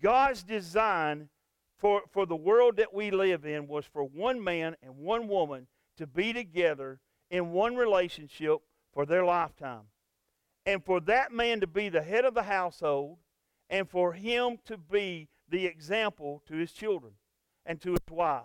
God's 0.00 0.44
design 0.44 1.30
for, 1.78 2.02
for 2.12 2.26
the 2.26 2.36
world 2.36 2.76
that 2.76 2.94
we 2.94 3.10
live 3.10 3.44
in 3.44 3.66
was 3.66 3.84
for 3.84 4.04
one 4.04 4.42
man 4.44 4.76
and 4.80 4.98
one 4.98 5.26
woman 5.26 5.66
to 5.96 6.06
be 6.06 6.32
together 6.32 7.00
in 7.28 7.50
one 7.50 7.74
relationship 7.74 8.58
for 8.92 9.04
their 9.04 9.24
lifetime. 9.24 9.82
And 10.66 10.84
for 10.84 11.00
that 11.02 11.32
man 11.32 11.60
to 11.60 11.66
be 11.66 11.88
the 11.88 12.02
head 12.02 12.24
of 12.24 12.34
the 12.34 12.42
household 12.42 13.18
and 13.70 13.88
for 13.88 14.12
him 14.12 14.58
to 14.66 14.76
be 14.76 15.28
the 15.48 15.64
example 15.64 16.42
to 16.48 16.56
his 16.56 16.72
children 16.72 17.12
and 17.64 17.80
to 17.80 17.92
his 17.92 18.00
wife. 18.10 18.42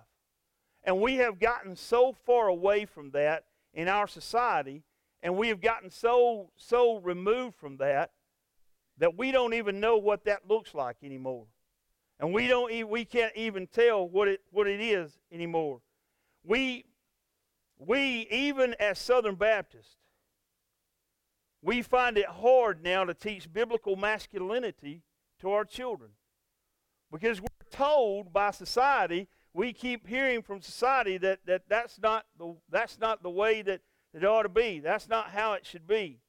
And 0.84 1.02
we 1.02 1.16
have 1.16 1.40
gotten 1.40 1.76
so 1.76 2.14
far 2.14 2.48
away 2.48 2.86
from 2.86 3.12
that 3.12 3.46
in 3.74 3.88
our 3.88 4.08
society, 4.08 4.84
and 5.22 5.36
we 5.36 5.48
have 5.48 5.62
gotten 5.62 5.90
so 5.90 6.52
so 6.56 6.98
removed 6.98 7.56
from 7.56 7.78
that 7.78 8.12
that 8.98 9.18
we 9.18 9.32
don't 9.32 9.54
even 9.54 9.80
know 9.80 9.98
what 9.98 10.26
that 10.26 10.48
looks 10.48 10.74
like 10.74 10.98
anymore. 11.04 11.46
And 12.20 12.34
we 12.34 12.48
don't 12.48 12.88
we 12.90 13.06
can't 13.06 13.36
even 13.36 13.68
tell 13.68 14.08
what 14.08 14.28
it 14.28 14.42
what 14.52 14.68
it 14.68 14.82
is 14.82 15.18
anymore. 15.32 15.82
We 16.44 16.86
we 17.78 18.28
even 18.30 18.76
as 18.80 19.00
Southern 19.00 19.36
Baptists 19.36 19.98
we 21.62 21.82
find 21.82 22.18
it 22.18 22.26
hard 22.26 22.84
now 22.84 23.04
to 23.04 23.14
teach 23.14 23.52
biblical 23.52 23.96
masculinity 23.96 25.04
to 25.40 25.52
our 25.52 25.66
children. 25.66 26.12
Because 27.12 27.42
we're 27.42 27.48
told 27.70 28.34
by 28.34 28.52
society, 28.52 29.28
we 29.54 29.74
keep 29.74 30.08
hearing 30.08 30.42
from 30.42 30.62
society 30.62 31.18
that, 31.20 31.40
that 31.46 31.64
that's, 31.68 32.00
not 32.00 32.26
the, 32.38 32.56
that's 32.70 33.00
not 33.00 33.22
the 33.22 33.30
way 33.30 33.62
that 33.62 33.82
it 34.14 34.24
ought 34.26 34.44
to 34.44 34.50
be. 34.50 34.80
That's 34.80 35.10
not 35.10 35.30
how 35.30 35.54
it 35.54 35.66
should 35.66 35.88
be. 35.88 36.20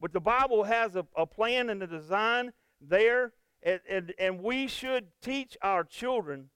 But 0.00 0.12
the 0.12 0.20
Bible 0.20 0.64
has 0.64 0.96
a, 0.96 1.06
a 1.16 1.26
plan 1.26 1.70
and 1.70 1.82
a 1.82 1.86
design 1.86 2.52
there, 2.80 3.32
and, 3.62 3.80
and, 3.88 4.14
and 4.18 4.42
we 4.42 4.66
should 4.66 5.08
teach 5.22 5.56
our 5.62 5.84
children 5.84 6.50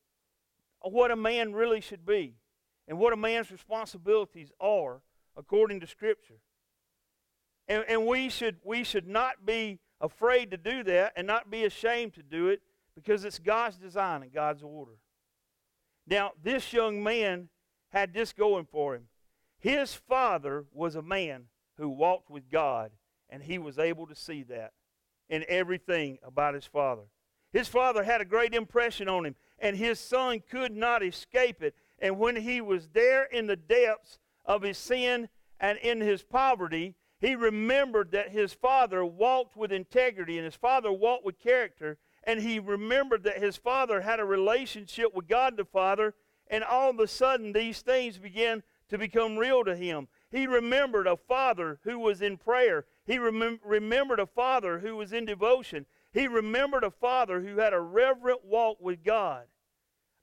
what 0.81 1.11
a 1.11 1.17
man 1.17 1.53
really 1.53 1.81
should 1.81 2.07
be 2.07 2.35
and 2.89 2.99
what 2.99 3.13
a 3.13 3.17
man's 3.17 3.51
responsibilities 3.51 4.51
are 4.61 5.03
according 5.37 5.81
to 5.81 5.87
Scripture. 5.87 6.41
And, 7.69 7.85
and 7.89 8.07
we, 8.07 8.29
should, 8.29 8.57
we 8.65 8.85
should 8.85 9.07
not 9.07 9.47
be 9.47 9.79
afraid 10.01 10.51
to 10.51 10.57
do 10.57 10.83
that 10.85 11.13
and 11.17 11.27
not 11.27 11.51
be 11.51 11.65
ashamed 11.65 12.15
to 12.15 12.23
do 12.23 12.49
it 12.49 12.61
because 12.95 13.25
it's 13.25 13.39
God's 13.39 13.77
design 13.77 14.23
and 14.23 14.33
God's 14.33 14.63
order. 14.63 14.93
Now, 16.07 16.33
this 16.43 16.73
young 16.73 17.03
man 17.03 17.49
had 17.91 18.13
this 18.13 18.33
going 18.33 18.67
for 18.71 18.95
him. 18.95 19.05
His 19.59 19.95
father 19.95 20.65
was 20.73 20.97
a 20.97 21.03
man 21.03 21.45
who 21.79 21.89
walked 21.89 22.31
with 22.31 22.51
God, 22.51 22.91
and 23.31 23.43
he 23.43 23.59
was 23.59 23.79
able 23.79 24.07
to 24.09 24.15
see 24.15 24.43
that 24.45 24.73
in 25.29 25.45
everything 25.49 26.19
about 26.25 26.55
his 26.55 26.67
father. 26.67 27.03
His 27.53 27.69
father 27.69 28.03
had 28.03 28.21
a 28.21 28.27
great 28.27 28.55
impression 28.55 29.09
on 29.09 29.25
him, 29.25 29.37
and 29.59 29.77
his 29.77 30.01
son 30.01 30.43
could 30.51 30.75
not 30.75 31.03
escape 31.03 31.63
it. 31.63 31.75
And 31.99 32.19
when 32.19 32.37
he 32.37 32.61
was 32.61 32.89
there 32.89 33.25
in 33.25 33.47
the 33.47 33.57
depths 33.57 34.19
of 34.45 34.63
his 34.63 34.79
sin 34.79 35.29
and 35.61 35.79
in 35.79 36.01
his 36.01 36.23
poverty, 36.23 36.97
he 37.23 37.37
remembered 37.37 38.11
that 38.11 38.31
his 38.31 38.53
father 38.53 39.05
walked 39.05 39.57
with 39.57 39.71
integrity 39.71 40.39
and 40.39 40.45
his 40.45 40.57
father 40.57 40.91
walked 40.91 41.25
with 41.25 41.39
character. 41.39 41.99
And 42.25 42.41
he 42.41 42.59
remembered 42.59 43.23
that 43.23 43.39
his 43.39 43.57
father 43.57 44.01
had 44.01 44.19
a 44.19 44.25
relationship 44.25 45.15
with 45.15 45.29
God 45.29 45.57
the 45.57 45.65
Father. 45.65 46.15
And 46.49 46.65
all 46.65 46.91
of 46.91 46.99
a 46.99 47.07
sudden, 47.07 47.53
these 47.53 47.81
things 47.81 48.19
began 48.19 48.65
to 48.89 48.99
become 48.99 49.39
real 49.39 49.63
to 49.65 49.77
him. 49.77 50.09
He 50.33 50.49
remembered 50.49 51.07
a 51.07 51.17
father 51.17 51.79
who 51.85 52.01
was 52.01 52.23
in 52.23 52.39
prayer. 52.39 52.87
He 53.07 53.19
remem- 53.19 53.61
remembered 53.65 54.19
a 54.19 54.27
father 54.27 54.81
who 54.81 54.97
was 54.97 55.13
in 55.13 55.25
devotion. 55.25 55.87
He 56.13 56.27
remembered 56.27 56.83
a 56.83 56.91
father 56.91 57.41
who 57.41 57.59
had 57.59 57.73
a 57.73 57.81
reverent 57.81 58.45
walk 58.45 58.79
with 58.81 59.05
God. 59.05 59.45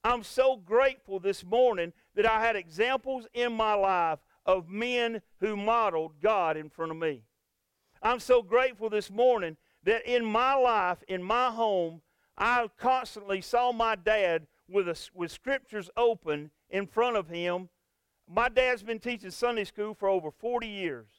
I'm 0.03 0.23
so 0.23 0.57
grateful 0.57 1.21
this 1.21 1.45
morning 1.45 1.93
that 2.15 2.25
I 2.25 2.41
had 2.41 2.57
examples 2.57 3.25
in 3.33 3.53
my 3.53 3.73
life 3.73 4.19
of 4.49 4.67
men 4.67 5.21
who 5.41 5.55
modeled 5.55 6.19
God 6.19 6.57
in 6.57 6.71
front 6.71 6.91
of 6.91 6.97
me. 6.97 7.21
I'm 8.01 8.19
so 8.19 8.41
grateful 8.41 8.89
this 8.89 9.12
morning 9.12 9.57
that 9.83 10.12
in 10.12 10.25
my 10.25 10.55
life, 10.55 11.03
in 11.07 11.21
my 11.21 11.51
home, 11.51 12.01
I 12.35 12.67
constantly 12.75 13.41
saw 13.41 13.71
my 13.71 13.95
dad 13.95 14.47
with, 14.67 14.89
a, 14.89 14.97
with 15.13 15.31
scriptures 15.31 15.91
open 15.95 16.49
in 16.67 16.88
front 16.88 17.15
of 17.15 17.27
him. 17.27 17.69
My 18.27 18.49
dad's 18.49 18.81
been 18.81 18.97
teaching 18.97 19.29
Sunday 19.29 19.65
school 19.65 19.93
for 19.93 20.09
over 20.09 20.31
40 20.31 20.65
years. 20.65 21.09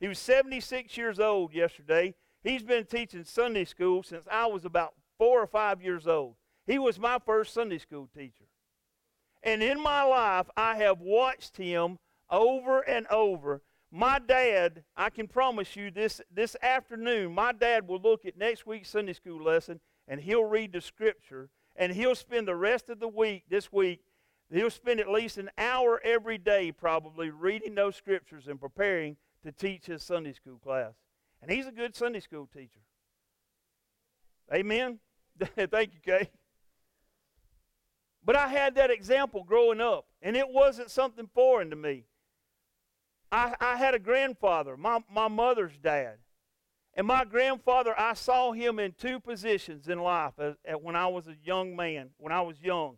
He 0.00 0.08
was 0.08 0.18
76 0.18 0.96
years 0.96 1.20
old 1.20 1.52
yesterday. 1.52 2.14
He's 2.42 2.62
been 2.62 2.86
teaching 2.86 3.24
Sunday 3.24 3.66
school 3.66 4.02
since 4.02 4.24
I 4.30 4.46
was 4.46 4.64
about 4.64 4.94
four 5.18 5.42
or 5.42 5.46
five 5.46 5.82
years 5.82 6.06
old. 6.06 6.36
He 6.66 6.78
was 6.78 6.98
my 6.98 7.18
first 7.18 7.52
Sunday 7.52 7.78
school 7.78 8.08
teacher. 8.16 8.46
And 9.42 9.62
in 9.62 9.82
my 9.82 10.02
life, 10.02 10.46
I 10.56 10.76
have 10.76 11.00
watched 11.00 11.58
him 11.58 11.98
over 12.30 12.80
and 12.80 13.06
over. 13.08 13.62
My 13.90 14.18
dad, 14.18 14.84
I 14.96 15.10
can 15.10 15.28
promise 15.28 15.74
you 15.74 15.90
this, 15.90 16.20
this 16.32 16.56
afternoon, 16.62 17.32
my 17.32 17.52
dad 17.52 17.88
will 17.88 18.00
look 18.00 18.26
at 18.26 18.36
next 18.36 18.66
week's 18.66 18.90
Sunday 18.90 19.14
school 19.14 19.42
lesson 19.42 19.80
and 20.06 20.20
he'll 20.20 20.44
read 20.44 20.72
the 20.72 20.80
scripture 20.80 21.48
and 21.76 21.92
he'll 21.92 22.14
spend 22.14 22.46
the 22.46 22.56
rest 22.56 22.90
of 22.90 23.00
the 23.00 23.08
week, 23.08 23.44
this 23.48 23.72
week, 23.72 24.00
he'll 24.52 24.70
spend 24.70 25.00
at 25.00 25.08
least 25.08 25.38
an 25.38 25.50
hour 25.56 26.00
every 26.04 26.36
day 26.36 26.72
probably 26.72 27.30
reading 27.30 27.74
those 27.74 27.96
scriptures 27.96 28.46
and 28.48 28.60
preparing 28.60 29.16
to 29.42 29.52
teach 29.52 29.86
his 29.86 30.02
Sunday 30.02 30.32
school 30.32 30.58
class. 30.58 30.92
And 31.40 31.50
he's 31.50 31.66
a 31.66 31.72
good 31.72 31.94
Sunday 31.94 32.20
school 32.20 32.48
teacher. 32.52 32.80
Amen? 34.52 34.98
Thank 35.56 35.94
you, 35.94 36.00
Kay. 36.04 36.30
But 38.24 38.36
I 38.36 38.48
had 38.48 38.74
that 38.74 38.90
example 38.90 39.44
growing 39.44 39.80
up, 39.80 40.06
and 40.20 40.36
it 40.36 40.48
wasn't 40.48 40.90
something 40.90 41.28
foreign 41.32 41.70
to 41.70 41.76
me. 41.76 42.04
I, 43.30 43.54
I 43.60 43.76
had 43.76 43.94
a 43.94 43.98
grandfather, 43.98 44.76
my, 44.76 45.00
my 45.12 45.28
mother's 45.28 45.76
dad. 45.76 46.18
And 46.94 47.06
my 47.06 47.24
grandfather, 47.24 47.94
I 47.96 48.14
saw 48.14 48.52
him 48.52 48.78
in 48.78 48.92
two 48.92 49.20
positions 49.20 49.88
in 49.88 50.00
life 50.00 50.34
when 50.80 50.96
I 50.96 51.06
was 51.06 51.28
a 51.28 51.36
young 51.44 51.76
man, 51.76 52.10
when 52.16 52.32
I 52.32 52.40
was 52.40 52.60
young. 52.60 52.96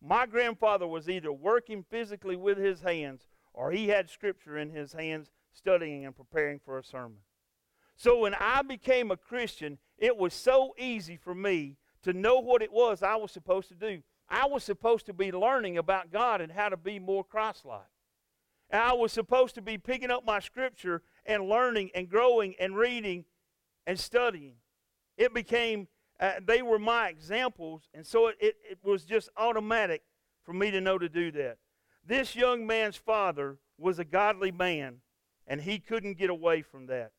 My 0.00 0.26
grandfather 0.26 0.86
was 0.86 1.08
either 1.08 1.32
working 1.32 1.84
physically 1.90 2.36
with 2.36 2.58
his 2.58 2.80
hands 2.80 3.26
or 3.52 3.72
he 3.72 3.88
had 3.88 4.08
scripture 4.08 4.56
in 4.56 4.70
his 4.70 4.92
hands 4.92 5.30
studying 5.52 6.06
and 6.06 6.14
preparing 6.14 6.60
for 6.60 6.78
a 6.78 6.84
sermon. 6.84 7.18
So 7.96 8.20
when 8.20 8.34
I 8.34 8.62
became 8.62 9.10
a 9.10 9.16
Christian, 9.16 9.78
it 9.98 10.16
was 10.16 10.32
so 10.32 10.74
easy 10.78 11.16
for 11.16 11.34
me 11.34 11.76
to 12.02 12.12
know 12.12 12.38
what 12.38 12.62
it 12.62 12.72
was 12.72 13.02
I 13.02 13.16
was 13.16 13.32
supposed 13.32 13.68
to 13.68 13.74
do. 13.74 14.02
I 14.28 14.46
was 14.46 14.62
supposed 14.64 15.06
to 15.06 15.12
be 15.12 15.32
learning 15.32 15.76
about 15.76 16.12
God 16.12 16.40
and 16.40 16.52
how 16.52 16.68
to 16.68 16.76
be 16.76 16.98
more 16.98 17.24
Christ 17.24 17.66
like. 17.66 17.89
I 18.72 18.92
was 18.92 19.12
supposed 19.12 19.54
to 19.56 19.62
be 19.62 19.78
picking 19.78 20.10
up 20.10 20.24
my 20.24 20.38
scripture 20.38 21.02
and 21.26 21.48
learning 21.48 21.90
and 21.94 22.08
growing 22.08 22.54
and 22.60 22.76
reading 22.76 23.24
and 23.86 23.98
studying. 23.98 24.54
It 25.16 25.34
became, 25.34 25.88
uh, 26.20 26.34
they 26.44 26.62
were 26.62 26.78
my 26.78 27.08
examples, 27.08 27.88
and 27.92 28.06
so 28.06 28.28
it, 28.28 28.36
it, 28.40 28.56
it 28.70 28.78
was 28.82 29.04
just 29.04 29.28
automatic 29.36 30.02
for 30.44 30.52
me 30.52 30.70
to 30.70 30.80
know 30.80 30.98
to 30.98 31.08
do 31.08 31.30
that. 31.32 31.58
This 32.06 32.34
young 32.34 32.66
man's 32.66 32.96
father 32.96 33.58
was 33.76 33.98
a 33.98 34.04
godly 34.04 34.52
man, 34.52 34.96
and 35.46 35.60
he 35.60 35.78
couldn't 35.78 36.18
get 36.18 36.30
away 36.30 36.62
from 36.62 36.86
that. 36.86 37.12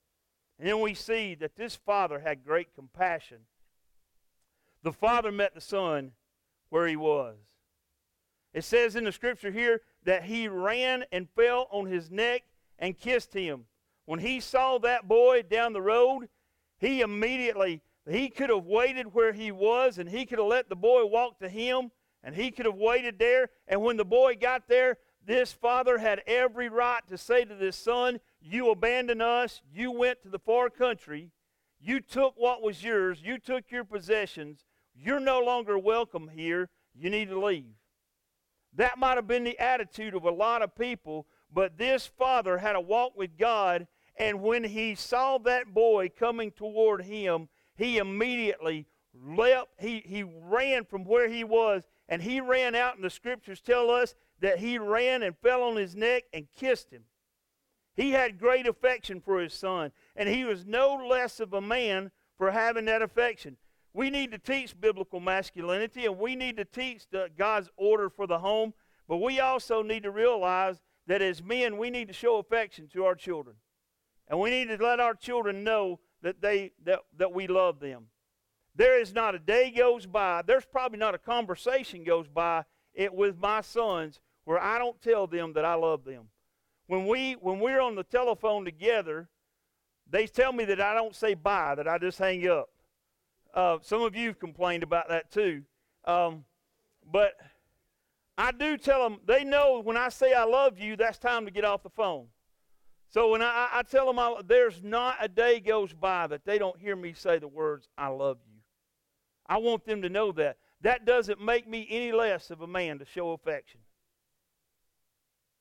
And 0.57 0.67
then 0.67 0.79
we 0.79 0.93
see 0.93 1.35
that 1.35 1.55
this 1.55 1.75
father 1.75 2.19
had 2.19 2.45
great 2.45 2.73
compassion. 2.73 3.39
The 4.83 4.91
father 4.91 5.31
met 5.31 5.53
the 5.53 5.61
son 5.61 6.11
where 6.69 6.87
he 6.87 6.95
was. 6.95 7.37
It 8.53 8.63
says 8.63 8.95
in 8.95 9.05
the 9.05 9.11
scripture 9.11 9.51
here 9.51 9.81
that 10.03 10.23
he 10.23 10.47
ran 10.47 11.05
and 11.11 11.29
fell 11.35 11.67
on 11.71 11.85
his 11.85 12.11
neck 12.11 12.43
and 12.79 12.97
kissed 12.97 13.33
him. 13.33 13.65
When 14.05 14.19
he 14.19 14.39
saw 14.39 14.77
that 14.79 15.07
boy 15.07 15.43
down 15.43 15.73
the 15.73 15.81
road, 15.81 16.27
he 16.77 17.01
immediately 17.01 17.81
he 18.09 18.29
could 18.29 18.49
have 18.49 18.65
waited 18.65 19.13
where 19.13 19.31
he 19.31 19.51
was 19.51 19.97
and 19.97 20.09
he 20.09 20.25
could 20.25 20.39
have 20.39 20.47
let 20.47 20.69
the 20.69 20.75
boy 20.75 21.05
walk 21.05 21.39
to 21.39 21.47
him 21.47 21.91
and 22.23 22.35
he 22.35 22.51
could 22.51 22.65
have 22.65 22.75
waited 22.75 23.19
there. 23.19 23.49
And 23.67 23.81
when 23.81 23.97
the 23.97 24.05
boy 24.05 24.35
got 24.35 24.67
there 24.67 24.97
this 25.25 25.53
father 25.53 25.99
had 25.99 26.21
every 26.25 26.67
right 26.67 27.07
to 27.07 27.17
say 27.17 27.45
to 27.45 27.55
this 27.55 27.75
son 27.75 28.19
you 28.41 28.71
abandoned 28.71 29.21
us. 29.21 29.61
You 29.71 29.91
went 29.91 30.23
to 30.23 30.29
the 30.29 30.39
far 30.39 30.69
country. 30.69 31.29
You 31.79 31.99
took 31.99 32.33
what 32.37 32.61
was 32.61 32.83
yours. 32.83 33.21
You 33.21 33.37
took 33.37 33.71
your 33.71 33.83
possessions. 33.83 34.65
You're 34.95 35.19
no 35.19 35.39
longer 35.39 35.77
welcome 35.77 36.27
here. 36.27 36.69
You 36.93 37.09
need 37.09 37.29
to 37.29 37.39
leave 37.39 37.75
that 38.75 38.97
might 38.97 39.15
have 39.15 39.27
been 39.27 39.43
the 39.43 39.59
attitude 39.59 40.15
of 40.15 40.23
a 40.23 40.31
lot 40.31 40.61
of 40.61 40.75
people, 40.75 41.27
but 41.53 41.77
this 41.77 42.07
father 42.07 42.57
had 42.57 42.75
a 42.75 42.81
walk 42.81 43.17
with 43.17 43.37
God, 43.37 43.87
and 44.17 44.41
when 44.41 44.63
he 44.63 44.95
saw 44.95 45.37
that 45.39 45.73
boy 45.73 46.09
coming 46.09 46.51
toward 46.51 47.03
him, 47.03 47.49
he 47.75 47.97
immediately 47.97 48.87
leapt, 49.13 49.69
he, 49.79 50.01
he 50.05 50.23
ran 50.23 50.85
from 50.85 51.03
where 51.03 51.27
he 51.27 51.43
was, 51.43 51.83
and 52.07 52.21
he 52.21 52.39
ran 52.39 52.75
out, 52.75 52.95
and 52.95 53.03
the 53.03 53.09
scriptures 53.09 53.61
tell 53.61 53.89
us 53.89 54.15
that 54.39 54.59
he 54.59 54.77
ran 54.77 55.23
and 55.23 55.37
fell 55.37 55.63
on 55.63 55.75
his 55.75 55.95
neck 55.95 56.23
and 56.33 56.47
kissed 56.57 56.91
him. 56.91 57.03
He 57.95 58.11
had 58.11 58.39
great 58.39 58.67
affection 58.67 59.19
for 59.19 59.39
his 59.39 59.53
son, 59.53 59.91
and 60.15 60.29
he 60.29 60.45
was 60.45 60.65
no 60.65 60.95
less 60.95 61.39
of 61.39 61.53
a 61.53 61.61
man 61.61 62.11
for 62.37 62.51
having 62.51 62.85
that 62.85 63.01
affection. 63.01 63.57
We 63.93 64.09
need 64.09 64.31
to 64.31 64.37
teach 64.37 64.79
biblical 64.79 65.19
masculinity 65.19 66.05
and 66.05 66.17
we 66.17 66.35
need 66.35 66.57
to 66.57 66.65
teach 66.65 67.03
the, 67.11 67.29
God's 67.37 67.69
order 67.75 68.09
for 68.09 68.25
the 68.25 68.39
home, 68.39 68.73
but 69.07 69.17
we 69.17 69.39
also 69.39 69.81
need 69.81 70.03
to 70.03 70.11
realize 70.11 70.81
that 71.07 71.21
as 71.21 71.43
men, 71.43 71.77
we 71.77 71.89
need 71.89 72.07
to 72.07 72.13
show 72.13 72.37
affection 72.37 72.87
to 72.93 73.05
our 73.05 73.15
children. 73.15 73.57
And 74.29 74.39
we 74.39 74.49
need 74.49 74.69
to 74.69 74.81
let 74.81 74.99
our 74.99 75.13
children 75.13 75.63
know 75.63 75.99
that, 76.21 76.41
they, 76.41 76.71
that, 76.85 76.99
that 77.17 77.33
we 77.33 77.47
love 77.47 77.79
them. 77.79 78.05
There 78.75 78.99
is 78.99 79.13
not 79.13 79.35
a 79.35 79.39
day 79.39 79.71
goes 79.71 80.05
by, 80.05 80.43
there's 80.45 80.65
probably 80.65 80.97
not 80.97 81.15
a 81.15 81.17
conversation 81.17 82.05
goes 82.05 82.27
by 82.29 82.63
it 82.93 83.13
with 83.13 83.37
my 83.37 83.61
sons 83.61 84.21
where 84.45 84.61
I 84.61 84.77
don't 84.77 85.01
tell 85.01 85.27
them 85.27 85.53
that 85.53 85.65
I 85.65 85.73
love 85.73 86.05
them. 86.05 86.29
When, 86.87 87.07
we, 87.07 87.33
when 87.33 87.59
we're 87.59 87.81
on 87.81 87.95
the 87.95 88.03
telephone 88.03 88.65
together, 88.65 89.29
they 90.09 90.27
tell 90.27 90.51
me 90.53 90.65
that 90.65 90.81
I 90.81 90.93
don't 90.93 91.15
say 91.15 91.33
bye, 91.33 91.75
that 91.75 91.87
I 91.87 91.97
just 91.97 92.17
hang 92.17 92.47
up. 92.47 92.69
Uh, 93.53 93.77
some 93.81 94.01
of 94.01 94.15
you 94.15 94.27
have 94.27 94.39
complained 94.39 94.83
about 94.83 95.09
that 95.09 95.31
too. 95.31 95.63
Um, 96.05 96.45
but 97.11 97.33
I 98.37 98.51
do 98.51 98.77
tell 98.77 99.03
them, 99.03 99.19
they 99.25 99.43
know 99.43 99.81
when 99.83 99.97
I 99.97 100.09
say 100.09 100.33
I 100.33 100.45
love 100.45 100.79
you, 100.79 100.95
that's 100.95 101.17
time 101.17 101.45
to 101.45 101.51
get 101.51 101.65
off 101.65 101.83
the 101.83 101.89
phone. 101.89 102.27
So 103.09 103.29
when 103.31 103.41
I, 103.41 103.67
I 103.73 103.83
tell 103.83 104.05
them 104.05 104.17
I, 104.17 104.41
there's 104.47 104.81
not 104.81 105.17
a 105.19 105.27
day 105.27 105.59
goes 105.59 105.91
by 105.91 106.27
that 106.27 106.45
they 106.45 106.57
don't 106.57 106.79
hear 106.79 106.95
me 106.95 107.13
say 107.13 107.39
the 107.39 107.47
words, 107.47 107.89
I 107.97 108.07
love 108.07 108.37
you. 108.47 108.59
I 109.47 109.57
want 109.57 109.85
them 109.85 110.01
to 110.03 110.09
know 110.09 110.31
that. 110.33 110.57
That 110.79 111.05
doesn't 111.05 111.41
make 111.41 111.67
me 111.67 111.85
any 111.89 112.13
less 112.13 112.51
of 112.51 112.61
a 112.61 112.67
man 112.67 112.99
to 112.99 113.05
show 113.05 113.31
affection. 113.31 113.81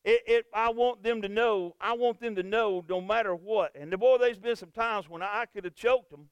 It, 0.04 0.22
it, 0.26 0.46
I 0.54 0.70
want 0.70 1.02
them 1.02 1.20
to 1.22 1.28
know, 1.28 1.74
I 1.80 1.92
want 1.94 2.20
them 2.20 2.36
to 2.36 2.42
know 2.42 2.84
no 2.88 3.00
matter 3.00 3.34
what. 3.34 3.74
And 3.74 3.92
the 3.92 3.98
boy, 3.98 4.16
there's 4.18 4.38
been 4.38 4.56
some 4.56 4.70
times 4.70 5.08
when 5.08 5.20
I 5.20 5.44
could 5.52 5.64
have 5.64 5.74
choked 5.74 6.10
them. 6.10 6.28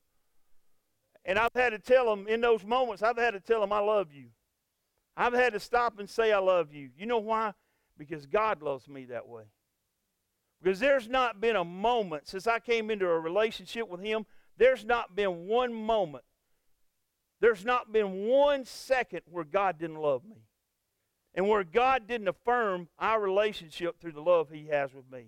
And 1.29 1.39
I've 1.39 1.55
had 1.55 1.71
to 1.71 1.79
tell 1.79 2.07
them 2.07 2.27
in 2.27 2.41
those 2.41 2.65
moments, 2.65 3.03
I've 3.03 3.19
had 3.19 3.33
to 3.33 3.41
tell 3.41 3.61
them 3.61 3.71
I 3.71 3.81
love 3.81 4.15
you. 4.15 4.29
I've 5.15 5.35
had 5.35 5.53
to 5.53 5.61
stop 5.61 5.99
and 5.99 6.09
say 6.09 6.33
I 6.33 6.39
love 6.39 6.73
you. 6.73 6.89
You 6.97 7.05
know 7.05 7.19
why? 7.19 7.53
Because 7.99 8.25
God 8.25 8.63
loves 8.63 8.89
me 8.89 9.05
that 9.05 9.29
way. 9.29 9.43
Because 10.63 10.81
there's 10.81 11.07
not 11.07 11.39
been 11.39 11.55
a 11.55 11.65
moment 11.65 12.27
since 12.27 12.47
I 12.47 12.61
came 12.61 12.91
into 12.91 13.07
a 13.07 13.21
relationship 13.21 13.91
with 13.91 14.01
Him, 14.01 14.25
there's 14.57 14.87
not 14.87 15.15
been 15.15 15.47
one 15.47 15.75
moment, 15.75 16.25
there's 17.43 17.65
not 17.65 17.93
been 17.93 18.27
one 18.27 18.65
second 18.65 19.21
where 19.31 19.45
God 19.45 19.79
didn't 19.79 20.01
love 20.01 20.25
me 20.25 20.47
and 21.35 21.47
where 21.47 21.63
God 21.63 22.09
didn't 22.09 22.29
affirm 22.29 22.89
our 22.99 23.21
relationship 23.21 24.01
through 24.01 24.13
the 24.13 24.23
love 24.23 24.49
He 24.51 24.69
has 24.69 24.95
with 24.95 25.05
me. 25.13 25.27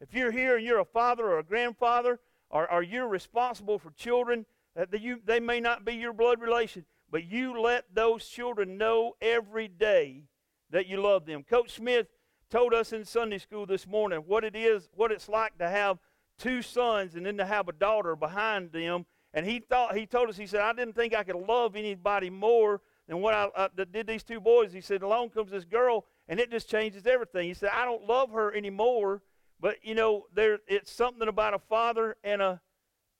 If 0.00 0.14
you're 0.14 0.30
here 0.30 0.56
and 0.56 0.64
you're 0.64 0.78
a 0.78 0.84
father 0.84 1.24
or 1.24 1.40
a 1.40 1.44
grandfather, 1.44 2.20
or, 2.50 2.70
or 2.70 2.82
you're 2.82 3.08
responsible 3.08 3.80
for 3.80 3.90
children, 3.90 4.46
Uh, 4.76 4.86
that 4.90 5.00
you, 5.00 5.20
they 5.24 5.40
may 5.40 5.60
not 5.60 5.84
be 5.84 5.94
your 5.94 6.12
blood 6.12 6.40
relation, 6.40 6.84
but 7.10 7.24
you 7.24 7.60
let 7.60 7.84
those 7.94 8.26
children 8.26 8.76
know 8.76 9.12
every 9.20 9.68
day 9.68 10.24
that 10.70 10.86
you 10.86 11.00
love 11.00 11.26
them. 11.26 11.44
Coach 11.44 11.76
Smith 11.76 12.08
told 12.50 12.74
us 12.74 12.92
in 12.92 13.04
Sunday 13.04 13.38
school 13.38 13.66
this 13.66 13.86
morning 13.86 14.24
what 14.26 14.44
it 14.44 14.56
is, 14.56 14.88
what 14.94 15.12
it's 15.12 15.28
like 15.28 15.56
to 15.58 15.68
have 15.68 15.98
two 16.38 16.62
sons 16.62 17.14
and 17.14 17.24
then 17.24 17.36
to 17.36 17.46
have 17.46 17.68
a 17.68 17.72
daughter 17.72 18.16
behind 18.16 18.72
them. 18.72 19.06
And 19.32 19.46
he 19.46 19.60
thought 19.60 19.96
he 19.96 20.06
told 20.06 20.28
us, 20.28 20.36
he 20.36 20.46
said, 20.46 20.60
I 20.60 20.72
didn't 20.72 20.94
think 20.94 21.14
I 21.14 21.24
could 21.24 21.36
love 21.36 21.76
anybody 21.76 22.30
more 22.30 22.80
than 23.08 23.20
what 23.20 23.34
I, 23.34 23.44
uh, 23.44 23.68
I 23.76 23.84
did 23.84 24.06
these 24.06 24.22
two 24.22 24.40
boys, 24.40 24.72
he 24.72 24.80
said, 24.80 25.02
along 25.02 25.30
comes 25.30 25.50
this 25.50 25.64
girl, 25.64 26.06
and 26.28 26.40
it 26.40 26.50
just 26.50 26.68
changes 26.68 27.06
everything. 27.06 27.46
He 27.46 27.54
said, 27.54 27.70
I 27.72 27.84
don't 27.84 28.06
love 28.06 28.30
her 28.30 28.54
anymore, 28.54 29.22
but 29.60 29.76
you 29.82 29.94
know, 29.94 30.24
there 30.34 30.58
it's 30.66 30.90
something 30.90 31.28
about 31.28 31.54
a 31.54 31.58
father 31.58 32.16
and 32.24 32.40
a 32.40 32.60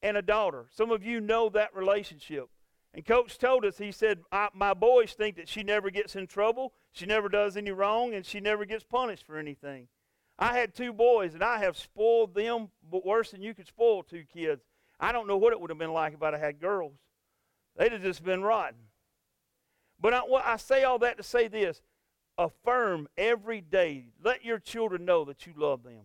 and 0.04 0.18
a 0.18 0.22
daughter. 0.22 0.66
Some 0.70 0.90
of 0.90 1.02
you 1.02 1.18
know 1.18 1.48
that 1.48 1.74
relationship. 1.74 2.50
And 2.92 3.04
Coach 3.04 3.38
told 3.38 3.64
us, 3.64 3.78
he 3.78 3.90
said, 3.90 4.20
my 4.52 4.74
boys 4.74 5.14
think 5.14 5.36
that 5.36 5.48
she 5.48 5.64
never 5.64 5.90
gets 5.90 6.14
in 6.14 6.28
trouble, 6.28 6.74
she 6.92 7.06
never 7.06 7.28
does 7.28 7.56
any 7.56 7.72
wrong, 7.72 8.14
and 8.14 8.24
she 8.24 8.38
never 8.38 8.66
gets 8.66 8.84
punished 8.84 9.26
for 9.26 9.38
anything. 9.38 9.88
I 10.38 10.56
had 10.56 10.74
two 10.74 10.92
boys, 10.92 11.34
and 11.34 11.42
I 11.42 11.58
have 11.58 11.76
spoiled 11.76 12.34
them 12.34 12.68
but 12.88 13.04
worse 13.04 13.30
than 13.30 13.42
you 13.42 13.54
could 13.54 13.66
spoil 13.66 14.02
two 14.02 14.24
kids. 14.32 14.62
I 15.00 15.10
don't 15.10 15.26
know 15.26 15.38
what 15.38 15.52
it 15.52 15.60
would 15.60 15.70
have 15.70 15.78
been 15.78 15.92
like 15.92 16.12
if 16.12 16.22
I'd 16.22 16.34
had 16.34 16.60
girls. 16.60 16.92
They'd 17.76 17.92
have 17.92 18.02
just 18.02 18.22
been 18.22 18.42
rotten. 18.42 18.78
But 19.98 20.12
I, 20.12 20.20
well, 20.28 20.42
I 20.44 20.56
say 20.56 20.84
all 20.84 20.98
that 20.98 21.16
to 21.16 21.22
say 21.22 21.48
this 21.48 21.80
affirm 22.36 23.08
every 23.16 23.60
day. 23.60 24.08
Let 24.22 24.44
your 24.44 24.58
children 24.58 25.04
know 25.04 25.24
that 25.24 25.46
you 25.46 25.54
love 25.56 25.82
them. 25.82 26.02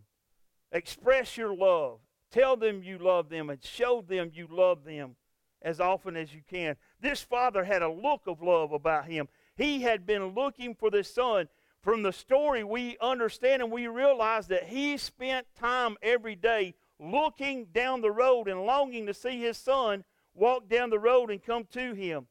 Express 0.72 1.38
your 1.38 1.54
love. 1.54 2.00
Tell 2.32 2.56
them 2.56 2.84
you 2.84 2.98
love 2.98 3.30
them 3.30 3.50
and 3.50 3.64
show 3.64 4.02
them 4.02 4.32
you 4.34 4.48
love 4.50 4.84
them 4.84 5.16
as 5.62 5.80
often 5.80 6.16
as 6.16 6.34
you 6.34 6.42
can. 6.48 6.76
This 7.02 7.22
father 7.22 7.64
had 7.64 7.82
a 7.82 7.90
look 7.90 8.22
of 8.28 8.42
love 8.42 8.72
about 8.72 9.06
him. 9.06 9.28
He 9.56 9.82
had 9.82 10.06
been 10.06 10.34
looking 10.36 10.76
for 10.76 10.90
this 10.90 11.14
son. 11.14 11.50
From 11.82 12.04
the 12.04 12.14
story, 12.14 12.64
we 12.64 12.98
understand 13.02 13.62
and 13.62 13.72
we 13.72 13.88
realize 13.88 14.48
that 14.48 14.66
he 14.66 14.98
spent 14.98 15.48
time 15.56 15.98
every 16.02 16.36
day 16.36 16.76
looking 17.00 17.66
down 17.66 18.02
the 18.02 18.12
road 18.12 18.48
and 18.48 18.66
longing 18.66 19.06
to 19.06 19.14
see 19.14 19.40
his 19.40 19.58
son 19.58 20.04
walk 20.34 20.68
down 20.68 20.90
the 20.90 21.00
road 21.00 21.32
and 21.32 21.42
come 21.42 21.66
to 21.72 21.94
him. 21.94 22.28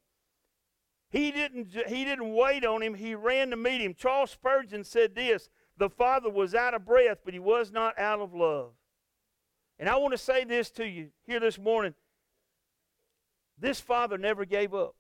He 1.10 1.30
didn't, 1.30 1.68
he 1.86 2.04
didn't 2.04 2.34
wait 2.34 2.64
on 2.64 2.82
him, 2.82 2.94
he 2.94 3.14
ran 3.14 3.50
to 3.50 3.56
meet 3.56 3.80
him. 3.80 3.94
Charles 3.94 4.30
Spurgeon 4.30 4.84
said 4.84 5.14
this 5.14 5.48
The 5.78 5.88
father 5.88 6.28
was 6.28 6.54
out 6.54 6.74
of 6.74 6.84
breath, 6.84 7.18
but 7.24 7.32
he 7.32 7.40
was 7.40 7.72
not 7.72 7.98
out 7.98 8.20
of 8.20 8.34
love. 8.34 8.72
And 9.78 9.88
I 9.88 9.96
want 9.96 10.12
to 10.12 10.18
say 10.18 10.44
this 10.44 10.70
to 10.72 10.86
you 10.86 11.08
here 11.26 11.40
this 11.40 11.58
morning. 11.58 11.94
This 13.58 13.80
father 13.80 14.18
never 14.18 14.44
gave 14.44 14.74
up. 14.74 14.94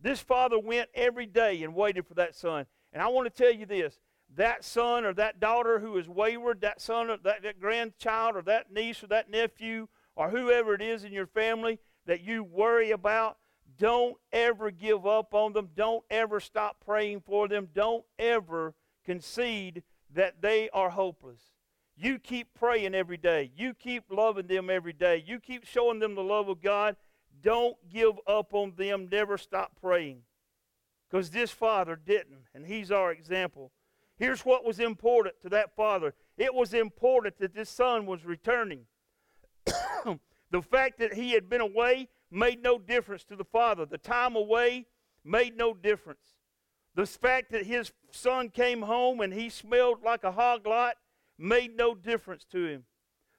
This 0.00 0.20
father 0.20 0.58
went 0.58 0.88
every 0.94 1.26
day 1.26 1.62
and 1.62 1.74
waited 1.74 2.06
for 2.06 2.14
that 2.14 2.34
son. 2.34 2.66
And 2.92 3.02
I 3.02 3.08
want 3.08 3.26
to 3.26 3.42
tell 3.42 3.52
you 3.52 3.66
this 3.66 3.98
that 4.36 4.64
son 4.64 5.04
or 5.04 5.12
that 5.14 5.40
daughter 5.40 5.80
who 5.80 5.96
is 5.98 6.08
wayward, 6.08 6.60
that 6.60 6.80
son 6.80 7.10
or 7.10 7.16
that, 7.24 7.42
that 7.42 7.60
grandchild 7.60 8.36
or 8.36 8.42
that 8.42 8.72
niece 8.72 9.02
or 9.02 9.08
that 9.08 9.28
nephew 9.28 9.88
or 10.14 10.30
whoever 10.30 10.74
it 10.74 10.82
is 10.82 11.02
in 11.04 11.12
your 11.12 11.26
family 11.26 11.78
that 12.06 12.20
you 12.20 12.44
worry 12.44 12.92
about, 12.92 13.38
don't 13.78 14.16
ever 14.32 14.70
give 14.70 15.06
up 15.06 15.34
on 15.34 15.52
them. 15.52 15.70
Don't 15.74 16.04
ever 16.10 16.38
stop 16.38 16.76
praying 16.84 17.22
for 17.26 17.48
them. 17.48 17.68
Don't 17.74 18.04
ever 18.18 18.74
concede 19.04 19.82
that 20.14 20.40
they 20.40 20.70
are 20.70 20.90
hopeless. 20.90 21.40
You 21.96 22.18
keep 22.18 22.54
praying 22.54 22.94
every 22.94 23.16
day. 23.16 23.50
You 23.56 23.74
keep 23.74 24.04
loving 24.10 24.46
them 24.46 24.70
every 24.70 24.92
day. 24.92 25.22
You 25.26 25.38
keep 25.38 25.66
showing 25.66 25.98
them 25.98 26.14
the 26.14 26.22
love 26.22 26.48
of 26.48 26.62
God. 26.62 26.96
Don't 27.42 27.76
give 27.90 28.14
up 28.26 28.54
on 28.54 28.74
them. 28.76 29.08
Never 29.10 29.36
stop 29.36 29.72
praying. 29.80 30.22
Because 31.10 31.30
this 31.30 31.50
father 31.50 31.96
didn't, 31.96 32.44
and 32.54 32.64
he's 32.66 32.90
our 32.90 33.10
example. 33.10 33.72
Here's 34.16 34.42
what 34.42 34.64
was 34.64 34.78
important 34.78 35.34
to 35.42 35.48
that 35.48 35.74
father 35.74 36.14
it 36.36 36.54
was 36.54 36.72
important 36.72 37.38
that 37.38 37.54
this 37.54 37.68
son 37.68 38.06
was 38.06 38.24
returning. 38.24 38.86
the 39.66 40.62
fact 40.62 40.98
that 40.98 41.14
he 41.14 41.32
had 41.32 41.50
been 41.50 41.60
away 41.60 42.08
made 42.30 42.62
no 42.62 42.78
difference 42.78 43.24
to 43.24 43.36
the 43.36 43.44
father. 43.44 43.84
The 43.84 43.98
time 43.98 44.36
away 44.36 44.86
made 45.24 45.56
no 45.56 45.74
difference. 45.74 46.36
The 46.94 47.06
fact 47.06 47.52
that 47.52 47.66
his 47.66 47.92
son 48.10 48.48
came 48.48 48.82
home 48.82 49.20
and 49.20 49.32
he 49.32 49.48
smelled 49.48 50.02
like 50.02 50.24
a 50.24 50.32
hog 50.32 50.66
lot 50.66 50.94
made 51.40 51.76
no 51.76 51.94
difference 51.94 52.44
to 52.52 52.66
him. 52.66 52.84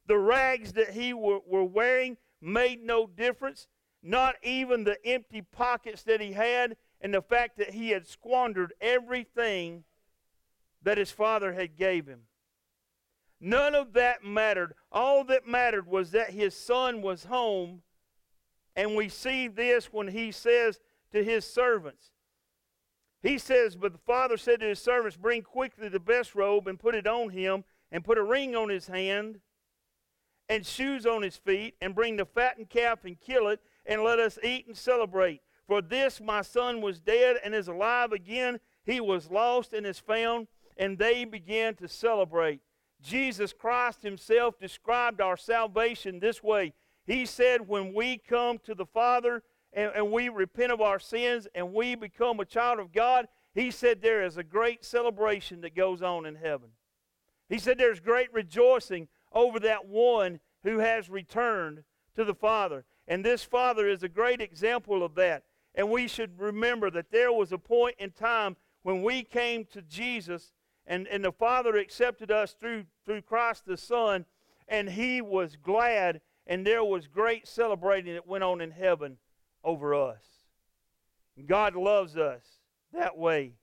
The 0.08 0.18
rags 0.18 0.74
that 0.74 0.92
he 0.92 1.14
were, 1.14 1.40
were 1.46 1.64
wearing 1.64 2.18
made 2.42 2.84
no 2.84 3.08
difference. 3.08 3.68
Not 4.04 4.36
even 4.44 4.84
the 4.84 4.98
empty 5.06 5.42
pockets 5.42 6.04
that 6.04 6.20
he 6.20 6.34
had 6.34 6.76
and 7.00 7.14
the 7.14 7.22
fact 7.22 7.58
that 7.58 7.72
he 7.72 7.92
had 7.92 8.08
squandered 8.08 8.74
everything 8.82 9.84
that 10.82 10.98
his 10.98 11.12
father 11.12 11.54
had 11.54 11.78
gave 11.78 12.08
him. 12.08 12.22
None 13.40 13.76
of 13.76 13.94
that 13.94 14.24
mattered. 14.24 14.74
All 14.92 15.24
that 15.26 15.48
mattered 15.48 15.88
was 15.88 16.12
that 16.12 16.32
his 16.32 16.56
son 16.56 17.02
was 17.02 17.26
home 17.26 17.84
and 18.76 18.96
we 18.96 19.10
see 19.10 19.48
this 19.48 19.92
when 19.92 20.08
he 20.08 20.32
says 20.32 20.80
to 21.12 21.24
his 21.24 21.46
servants, 21.46 22.12
he 23.22 23.38
says, 23.38 23.76
But 23.76 23.92
the 23.92 24.00
father 24.00 24.38
said 24.38 24.62
to 24.62 24.68
his 24.68 24.80
servants, 24.80 25.18
Bring 25.18 25.42
quickly 25.42 25.90
the 25.90 26.00
best 26.00 26.34
robe 26.36 26.68
and 26.68 26.80
put 26.80 26.96
it 26.96 27.06
on 27.06 27.30
him, 27.30 27.64
and 27.92 28.04
put 28.04 28.18
a 28.18 28.24
ring 28.24 28.56
on 28.56 28.70
his 28.70 28.88
hand, 28.88 29.40
and 30.50 30.66
shoes 30.66 31.06
on 31.06 31.22
his 31.22 31.38
feet, 31.38 31.76
and 31.82 31.96
bring 31.96 32.18
the 32.18 32.26
fattened 32.26 32.70
calf 32.70 33.06
and 33.06 33.20
kill 33.20 33.48
it, 33.48 33.60
and 33.86 34.04
let 34.04 34.20
us 34.20 34.38
eat 34.44 34.68
and 34.68 34.78
celebrate. 34.78 35.42
For 35.68 35.82
this 35.82 36.20
my 36.20 36.42
son 36.42 36.82
was 36.82 37.00
dead 37.00 37.38
and 37.44 37.56
is 37.56 37.68
alive 37.68 38.12
again. 38.12 38.60
He 38.84 39.00
was 39.00 39.32
lost 39.32 39.74
and 39.74 39.86
is 39.86 40.00
found. 40.00 40.48
And 40.78 40.98
they 40.98 41.26
began 41.26 41.76
to 41.76 41.88
celebrate. 41.88 42.62
Jesus 43.02 43.54
Christ 43.54 44.02
himself 44.02 44.60
described 44.60 45.22
our 45.22 45.38
salvation 45.38 46.20
this 46.20 46.44
way 46.44 46.74
he 47.06 47.26
said, 47.26 47.68
when 47.68 47.94
we 47.94 48.18
come 48.18 48.60
to 48.60 48.76
the 48.76 48.86
Father 48.86 49.44
and, 49.74 49.92
and, 49.96 50.12
we 50.12 50.30
repent 50.30 50.72
of 50.72 50.82
our 50.82 51.00
sins 51.00 51.48
and 51.56 51.74
we 51.74 51.96
become 51.96 52.40
a 52.40 52.46
child 52.46 52.80
of 52.80 52.92
God, 52.92 53.28
He 53.54 53.72
said 53.72 54.02
there 54.02 54.24
is 54.24 54.38
a 54.38 54.44
great 54.44 54.86
celebration 54.86 55.62
that 55.62 55.76
goes 55.76 56.02
on 56.02 56.26
in 56.26 56.36
heaven. 56.36 56.70
He 57.52 57.60
said 57.60 57.78
there's 57.78 58.00
great 58.00 58.34
rejoicing 58.34 59.10
over 59.34 59.60
that 59.60 59.88
one 59.88 60.40
who 60.64 60.80
has 60.80 61.10
returned 61.10 61.84
to 62.16 62.24
the 62.24 62.34
Father. 62.34 62.86
And 63.08 63.24
this 63.24 63.44
Father 63.44 63.88
is 63.88 64.04
a 64.04 64.10
great 64.10 64.42
example 64.42 65.04
of 65.04 65.16
that. 65.16 65.44
And 65.76 65.90
we 65.90 66.08
should 66.08 66.40
remember 66.40 66.90
that 66.90 67.12
there 67.12 67.32
was 67.32 67.52
a 67.52 67.58
point 67.58 67.96
in 68.00 68.12
time 68.12 68.56
when 68.84 69.04
we 69.04 69.24
came 69.24 69.66
to 69.66 69.82
Jesus 69.82 70.54
and, 70.88 71.08
and 71.08 71.24
the 71.24 71.32
Father 71.32 71.76
accepted 71.78 72.32
us 72.32 72.56
through, 72.60 72.86
through 73.06 73.22
Christ 73.22 73.66
the 73.66 73.78
Son, 73.78 74.26
and 74.68 74.90
He 74.90 75.22
was 75.22 75.56
glad 75.56 76.22
and 76.48 76.66
there 76.66 76.84
was 76.84 77.08
great 77.08 77.48
celebrating 77.48 78.14
that 78.14 78.28
went 78.28 78.44
on 78.44 78.62
in 78.62 78.72
heaven 78.72 79.18
over 79.64 79.94
us. 79.94 80.24
God 81.46 81.76
loves 81.76 82.18
us 82.18 82.42
that 82.94 83.18
way. 83.18 83.54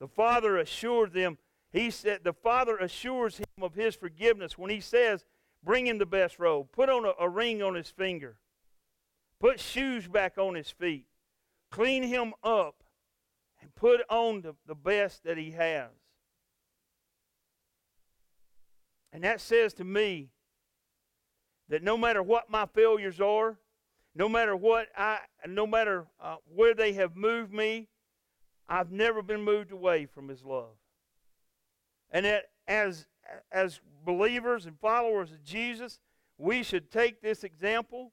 The 0.00 0.08
Father 0.08 0.56
assured 0.56 1.12
them, 1.12 1.38
He 1.76 1.90
said, 1.90 2.24
the 2.24 2.32
Father 2.32 2.78
assures 2.78 3.36
him 3.36 3.44
of 3.60 3.74
his 3.74 3.94
forgiveness 3.94 4.56
when 4.56 4.70
he 4.70 4.80
says, 4.80 5.26
Bring 5.62 5.86
him 5.86 5.98
the 5.98 6.06
best 6.06 6.38
robe, 6.38 6.72
put 6.72 6.88
on 6.88 7.04
a, 7.04 7.12
a 7.20 7.28
ring 7.28 7.62
on 7.62 7.74
his 7.74 7.90
finger. 7.90 8.38
put 9.40 9.60
shoes 9.60 10.08
back 10.08 10.38
on 10.38 10.54
his 10.54 10.70
feet, 10.70 11.04
clean 11.70 12.02
him 12.02 12.32
up, 12.42 12.82
and 13.60 13.74
put 13.74 14.00
on 14.08 14.40
the, 14.40 14.54
the 14.66 14.74
best 14.74 15.24
that 15.24 15.36
he 15.36 15.50
has. 15.50 15.90
And 19.12 19.22
that 19.24 19.42
says 19.42 19.74
to 19.74 19.84
me 19.84 20.30
that 21.68 21.82
no 21.82 21.98
matter 21.98 22.22
what 22.22 22.48
my 22.48 22.64
failures 22.64 23.20
are, 23.20 23.58
no 24.14 24.30
matter 24.30 24.56
what 24.56 24.88
I, 24.96 25.18
no 25.46 25.66
matter 25.66 26.06
uh, 26.22 26.36
where 26.54 26.74
they 26.74 26.94
have 26.94 27.16
moved 27.16 27.52
me, 27.52 27.88
I've 28.66 28.92
never 28.92 29.20
been 29.20 29.42
moved 29.42 29.72
away 29.72 30.06
from 30.06 30.28
His 30.28 30.42
love. 30.42 30.76
And 32.10 32.24
that 32.24 32.46
as 32.66 33.06
as 33.50 33.80
believers 34.04 34.66
and 34.66 34.78
followers 34.78 35.32
of 35.32 35.42
Jesus, 35.44 35.98
we 36.38 36.62
should 36.62 36.90
take 36.90 37.20
this 37.20 37.44
example 37.44 38.12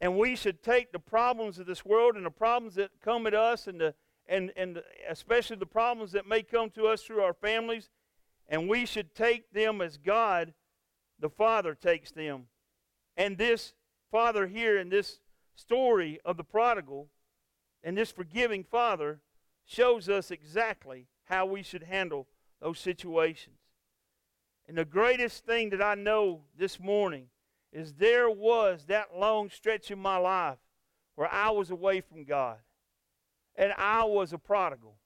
and 0.00 0.16
we 0.16 0.36
should 0.36 0.62
take 0.62 0.92
the 0.92 0.98
problems 0.98 1.58
of 1.58 1.66
this 1.66 1.84
world 1.84 2.14
and 2.14 2.24
the 2.24 2.30
problems 2.30 2.76
that 2.76 2.90
come 3.02 3.26
at 3.26 3.34
us 3.34 3.66
and 3.66 3.80
the 3.80 3.94
and 4.26 4.52
and 4.56 4.82
especially 5.08 5.56
the 5.56 5.66
problems 5.66 6.12
that 6.12 6.26
may 6.26 6.42
come 6.42 6.70
to 6.70 6.86
us 6.86 7.02
through 7.02 7.22
our 7.22 7.34
families 7.34 7.88
and 8.48 8.68
we 8.68 8.86
should 8.86 9.14
take 9.14 9.52
them 9.52 9.80
as 9.80 9.96
God 9.96 10.54
the 11.18 11.28
Father 11.28 11.74
takes 11.74 12.10
them. 12.10 12.44
And 13.16 13.36
this 13.36 13.74
Father 14.10 14.46
here 14.46 14.78
in 14.78 14.88
this 14.88 15.20
story 15.54 16.20
of 16.24 16.36
the 16.36 16.44
prodigal 16.44 17.08
and 17.82 17.96
this 17.96 18.12
forgiving 18.12 18.64
Father 18.64 19.20
shows 19.64 20.08
us 20.08 20.30
exactly 20.30 21.06
how 21.28 21.46
we 21.46 21.62
should 21.62 21.82
handle 21.82 22.26
those 22.60 22.78
situations. 22.78 23.56
And 24.66 24.76
the 24.76 24.84
greatest 24.84 25.44
thing 25.46 25.70
that 25.70 25.82
I 25.82 25.94
know 25.94 26.42
this 26.56 26.78
morning 26.78 27.28
is 27.72 27.94
there 27.94 28.30
was 28.30 28.84
that 28.86 29.16
long 29.16 29.50
stretch 29.50 29.90
in 29.90 29.98
my 29.98 30.16
life 30.16 30.58
where 31.14 31.32
I 31.32 31.50
was 31.50 31.70
away 31.70 32.00
from 32.00 32.24
God 32.24 32.58
and 33.56 33.72
I 33.76 34.04
was 34.04 34.32
a 34.32 34.38
prodigal. 34.38 34.96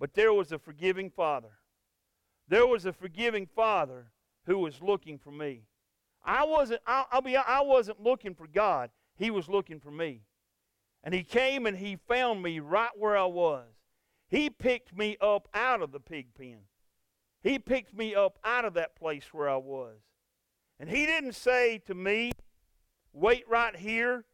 But 0.00 0.14
there 0.14 0.32
was 0.32 0.52
a 0.52 0.58
forgiving 0.58 1.10
Father. 1.10 1.50
There 2.48 2.66
was 2.66 2.86
a 2.86 2.92
forgiving 2.92 3.46
Father 3.46 4.12
who 4.46 4.58
was 4.58 4.80
looking 4.80 5.18
for 5.18 5.30
me. 5.32 5.62
I 6.24 6.44
wasn't, 6.44 6.80
I'll, 6.86 7.06
I'll 7.10 7.20
be, 7.20 7.36
I 7.36 7.60
wasn't 7.60 8.02
looking 8.02 8.34
for 8.34 8.46
God. 8.46 8.90
He 9.16 9.30
was 9.30 9.48
looking 9.48 9.80
for 9.80 9.90
me. 9.90 10.22
And 11.02 11.12
he 11.14 11.22
came 11.22 11.66
and 11.66 11.76
he 11.76 11.96
found 11.96 12.42
me 12.42 12.60
right 12.60 12.90
where 12.96 13.16
I 13.16 13.26
was. 13.26 13.66
He 14.28 14.50
picked 14.50 14.96
me 14.96 15.16
up 15.20 15.48
out 15.54 15.80
of 15.80 15.90
the 15.90 16.00
pig 16.00 16.34
pen. 16.34 16.60
He 17.42 17.58
picked 17.58 17.94
me 17.94 18.14
up 18.14 18.38
out 18.44 18.64
of 18.64 18.74
that 18.74 18.94
place 18.94 19.32
where 19.32 19.48
I 19.48 19.56
was. 19.56 19.96
And 20.78 20.90
he 20.90 21.06
didn't 21.06 21.34
say 21.34 21.78
to 21.86 21.94
me, 21.94 22.32
wait 23.12 23.48
right 23.48 23.74
here 23.74 24.24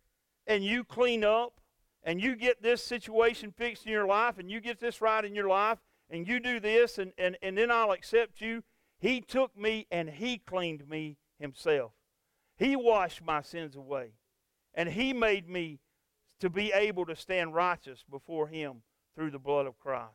and 0.46 0.64
you 0.64 0.84
clean 0.84 1.24
up 1.24 1.60
and 2.02 2.20
you 2.20 2.34
get 2.36 2.62
this 2.62 2.82
situation 2.82 3.52
fixed 3.56 3.86
in 3.86 3.92
your 3.92 4.06
life 4.06 4.38
and 4.38 4.50
you 4.50 4.60
get 4.60 4.80
this 4.80 5.00
right 5.00 5.24
in 5.24 5.34
your 5.34 5.48
life 5.48 5.78
and 6.10 6.26
you 6.26 6.40
do 6.40 6.60
this 6.60 6.98
and, 6.98 7.12
and, 7.16 7.38
and 7.40 7.56
then 7.56 7.70
I'll 7.70 7.92
accept 7.92 8.40
you. 8.40 8.62
He 8.98 9.20
took 9.20 9.56
me 9.56 9.86
and 9.90 10.08
he 10.08 10.38
cleaned 10.38 10.88
me 10.88 11.18
himself. 11.38 11.92
He 12.56 12.76
washed 12.76 13.22
my 13.22 13.42
sins 13.42 13.76
away. 13.76 14.12
And 14.74 14.88
he 14.88 15.12
made 15.12 15.48
me 15.48 15.78
to 16.40 16.50
be 16.50 16.72
able 16.72 17.06
to 17.06 17.14
stand 17.14 17.54
righteous 17.54 18.04
before 18.10 18.48
him 18.48 18.82
through 19.14 19.30
the 19.30 19.38
blood 19.38 19.66
of 19.66 19.78
Christ. 19.78 20.14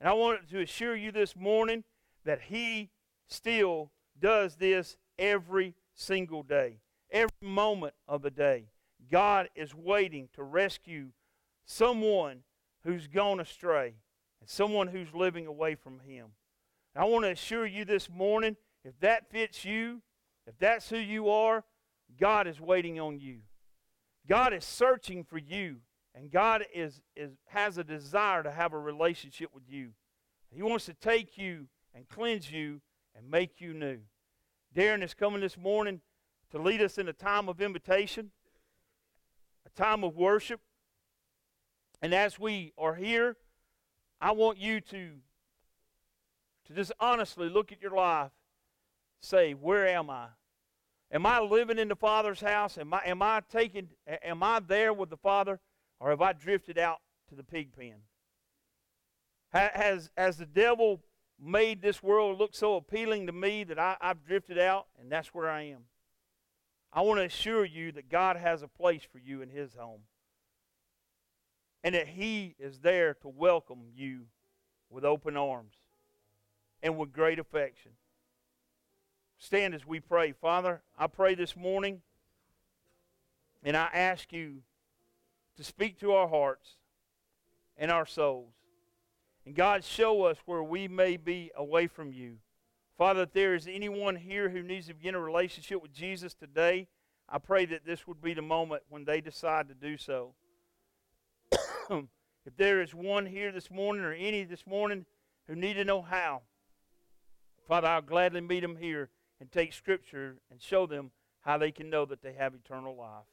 And 0.00 0.08
I 0.08 0.12
wanted 0.12 0.48
to 0.50 0.60
assure 0.60 0.96
you 0.96 1.12
this 1.12 1.36
morning 1.36 1.84
that 2.24 2.40
he 2.42 2.90
still 3.28 3.90
does 4.18 4.56
this 4.56 4.96
every 5.18 5.74
single 5.94 6.42
day, 6.42 6.80
every 7.10 7.30
moment 7.40 7.94
of 8.08 8.22
the 8.22 8.30
day. 8.30 8.66
God 9.10 9.48
is 9.54 9.74
waiting 9.74 10.28
to 10.34 10.42
rescue 10.42 11.08
someone 11.64 12.40
who's 12.84 13.06
gone 13.06 13.40
astray 13.40 13.94
and 14.40 14.48
someone 14.48 14.88
who's 14.88 15.14
living 15.14 15.46
away 15.46 15.74
from 15.74 16.00
him. 16.00 16.26
And 16.94 17.02
I 17.02 17.06
want 17.06 17.24
to 17.24 17.30
assure 17.30 17.66
you 17.66 17.84
this 17.84 18.10
morning 18.10 18.56
if 18.84 18.98
that 19.00 19.30
fits 19.30 19.64
you, 19.64 20.02
if 20.46 20.58
that's 20.58 20.88
who 20.90 20.98
you 20.98 21.30
are, 21.30 21.64
God 22.18 22.46
is 22.46 22.60
waiting 22.60 22.98
on 22.98 23.20
you. 23.20 23.38
God 24.28 24.52
is 24.52 24.64
searching 24.64 25.24
for 25.24 25.38
you, 25.38 25.76
and 26.14 26.30
God 26.30 26.64
is, 26.74 27.00
is, 27.16 27.32
has 27.46 27.78
a 27.78 27.84
desire 27.84 28.42
to 28.42 28.50
have 28.50 28.72
a 28.72 28.78
relationship 28.78 29.50
with 29.54 29.64
you. 29.68 29.90
He 30.50 30.62
wants 30.62 30.84
to 30.86 30.94
take 30.94 31.38
you 31.38 31.66
and 31.94 32.08
cleanse 32.08 32.50
you 32.50 32.80
and 33.16 33.30
make 33.30 33.60
you 33.60 33.72
new. 33.72 33.98
Darren 34.74 35.02
is 35.02 35.14
coming 35.14 35.40
this 35.40 35.56
morning 35.56 36.00
to 36.50 36.58
lead 36.58 36.82
us 36.82 36.98
in 36.98 37.08
a 37.08 37.12
time 37.12 37.48
of 37.48 37.60
invitation, 37.60 38.30
a 39.66 39.70
time 39.80 40.04
of 40.04 40.16
worship. 40.16 40.60
And 42.02 42.14
as 42.14 42.38
we 42.38 42.72
are 42.76 42.94
here, 42.94 43.36
I 44.20 44.32
want 44.32 44.58
you 44.58 44.80
to, 44.80 45.10
to 46.66 46.74
just 46.74 46.92
honestly 47.00 47.48
look 47.48 47.72
at 47.72 47.80
your 47.80 47.92
life 47.92 48.30
say, 49.20 49.52
Where 49.52 49.86
am 49.86 50.10
I? 50.10 50.26
Am 51.10 51.26
I 51.26 51.40
living 51.40 51.78
in 51.78 51.88
the 51.88 51.96
Father's 51.96 52.40
house? 52.40 52.78
Am 52.78 52.92
I, 52.92 53.02
am 53.06 53.22
I 53.22 53.42
taking, 53.50 53.88
am 54.06 54.42
I 54.42 54.60
there 54.60 54.92
with 54.92 55.10
the 55.10 55.16
Father? 55.16 55.60
Or 56.02 56.10
have 56.10 56.20
I 56.20 56.32
drifted 56.32 56.78
out 56.78 56.98
to 57.28 57.36
the 57.36 57.44
pig 57.44 57.76
pen? 57.76 57.94
Has, 59.52 60.10
has 60.16 60.36
the 60.36 60.46
devil 60.46 61.00
made 61.40 61.80
this 61.80 62.02
world 62.02 62.38
look 62.38 62.56
so 62.56 62.74
appealing 62.74 63.26
to 63.28 63.32
me 63.32 63.62
that 63.64 63.78
I, 63.78 63.96
I've 64.00 64.24
drifted 64.24 64.58
out 64.58 64.86
and 65.00 65.12
that's 65.12 65.28
where 65.28 65.48
I 65.48 65.62
am? 65.62 65.84
I 66.92 67.02
want 67.02 67.20
to 67.20 67.24
assure 67.24 67.64
you 67.64 67.92
that 67.92 68.10
God 68.10 68.36
has 68.36 68.62
a 68.62 68.68
place 68.68 69.02
for 69.12 69.18
you 69.18 69.42
in 69.42 69.48
His 69.48 69.74
home. 69.74 70.00
And 71.84 71.94
that 71.94 72.08
He 72.08 72.56
is 72.58 72.80
there 72.80 73.14
to 73.22 73.28
welcome 73.28 73.84
you 73.94 74.22
with 74.90 75.04
open 75.04 75.36
arms 75.36 75.74
and 76.82 76.98
with 76.98 77.12
great 77.12 77.38
affection 77.38 77.92
stand 79.38 79.74
as 79.74 79.86
we 79.86 80.00
pray. 80.00 80.32
Father, 80.32 80.82
I 80.98 81.06
pray 81.06 81.34
this 81.34 81.56
morning 81.56 82.00
and 83.62 83.76
I 83.76 83.88
ask 83.92 84.32
you 84.32 84.62
to 85.56 85.64
speak 85.64 85.98
to 86.00 86.12
our 86.12 86.28
hearts 86.28 86.76
and 87.76 87.90
our 87.90 88.06
souls. 88.06 88.52
And 89.44 89.54
God, 89.54 89.84
show 89.84 90.22
us 90.24 90.38
where 90.46 90.62
we 90.62 90.88
may 90.88 91.16
be 91.16 91.50
away 91.56 91.86
from 91.86 92.12
you. 92.12 92.38
Father, 92.96 93.22
if 93.22 93.32
there 93.32 93.54
is 93.54 93.66
anyone 93.66 94.16
here 94.16 94.48
who 94.48 94.62
needs 94.62 94.86
to 94.86 94.94
begin 94.94 95.14
a 95.14 95.20
relationship 95.20 95.82
with 95.82 95.92
Jesus 95.92 96.34
today, 96.34 96.86
I 97.28 97.38
pray 97.38 97.64
that 97.66 97.84
this 97.84 98.06
would 98.06 98.20
be 98.20 98.34
the 98.34 98.42
moment 98.42 98.82
when 98.88 99.04
they 99.04 99.20
decide 99.20 99.68
to 99.68 99.74
do 99.74 99.96
so. 99.96 100.34
if 101.90 102.56
there 102.56 102.82
is 102.82 102.94
one 102.94 103.26
here 103.26 103.50
this 103.50 103.70
morning 103.70 104.04
or 104.04 104.12
any 104.12 104.44
this 104.44 104.66
morning 104.66 105.06
who 105.48 105.56
need 105.56 105.74
to 105.74 105.84
know 105.84 106.02
how, 106.02 106.42
Father, 107.66 107.88
I'll 107.88 108.02
gladly 108.02 108.40
meet 108.40 108.60
them 108.60 108.76
here 108.76 109.08
and 109.40 109.50
take 109.50 109.72
Scripture 109.72 110.36
and 110.50 110.60
show 110.60 110.86
them 110.86 111.10
how 111.40 111.58
they 111.58 111.72
can 111.72 111.90
know 111.90 112.04
that 112.04 112.22
they 112.22 112.34
have 112.34 112.54
eternal 112.54 112.96
life. 112.96 113.24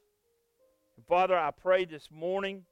And 1.00 1.08
Father, 1.08 1.40
I 1.40 1.52
pray 1.52 1.86
this 1.86 2.10
morning 2.12 2.66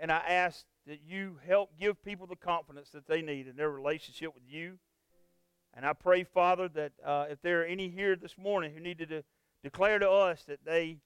and 0.00 0.10
I 0.10 0.22
ask 0.26 0.64
that 0.86 1.00
you 1.06 1.36
help 1.46 1.68
give 1.78 2.02
people 2.02 2.26
the 2.26 2.34
confidence 2.34 2.88
that 2.94 3.06
they 3.06 3.20
need 3.20 3.46
in 3.46 3.56
their 3.56 3.68
relationship 3.68 4.34
with 4.34 4.44
you. 4.48 4.78
And 5.74 5.84
I 5.84 5.92
pray, 5.92 6.24
Father, 6.24 6.66
that 6.70 6.92
uh, 7.04 7.26
if 7.28 7.42
there 7.42 7.60
are 7.60 7.66
any 7.66 7.90
here 7.90 8.16
this 8.16 8.38
morning 8.38 8.72
who 8.72 8.80
needed 8.80 9.10
to 9.10 9.22
declare 9.62 9.98
to 9.98 10.10
us 10.10 10.44
that 10.44 10.64
they 10.64 10.96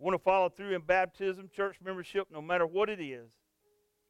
want 0.00 0.16
to 0.16 0.18
follow 0.18 0.48
through 0.48 0.74
in 0.74 0.80
baptism, 0.80 1.48
church 1.54 1.76
membership, 1.80 2.26
no 2.32 2.42
matter 2.42 2.66
what 2.66 2.90
it 2.90 3.00
is, 3.00 3.30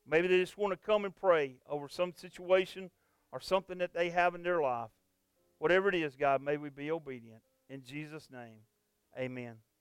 maybe 0.09 0.29
they 0.29 0.39
just 0.39 0.57
want 0.57 0.73
to 0.73 0.79
come 0.79 1.05
and 1.05 1.15
pray 1.15 1.57
over 1.69 1.91
some 1.91 2.15
situation 2.17 2.91
or 3.33 3.41
something 3.43 3.77
that 3.77 3.93
they 3.93 4.09
have 4.09 4.35
in 4.35 4.43
their 4.43 4.63
life. 4.63 4.89
Whatever 5.59 5.91
it 5.91 5.95
is, 5.95 6.17
God, 6.17 6.41
may 6.41 6.57
we 6.57 6.71
be 6.71 6.91
obedient. 6.91 7.43
In 7.69 7.83
Jesus' 7.85 8.31
name, 8.33 8.61
amen. 9.19 9.57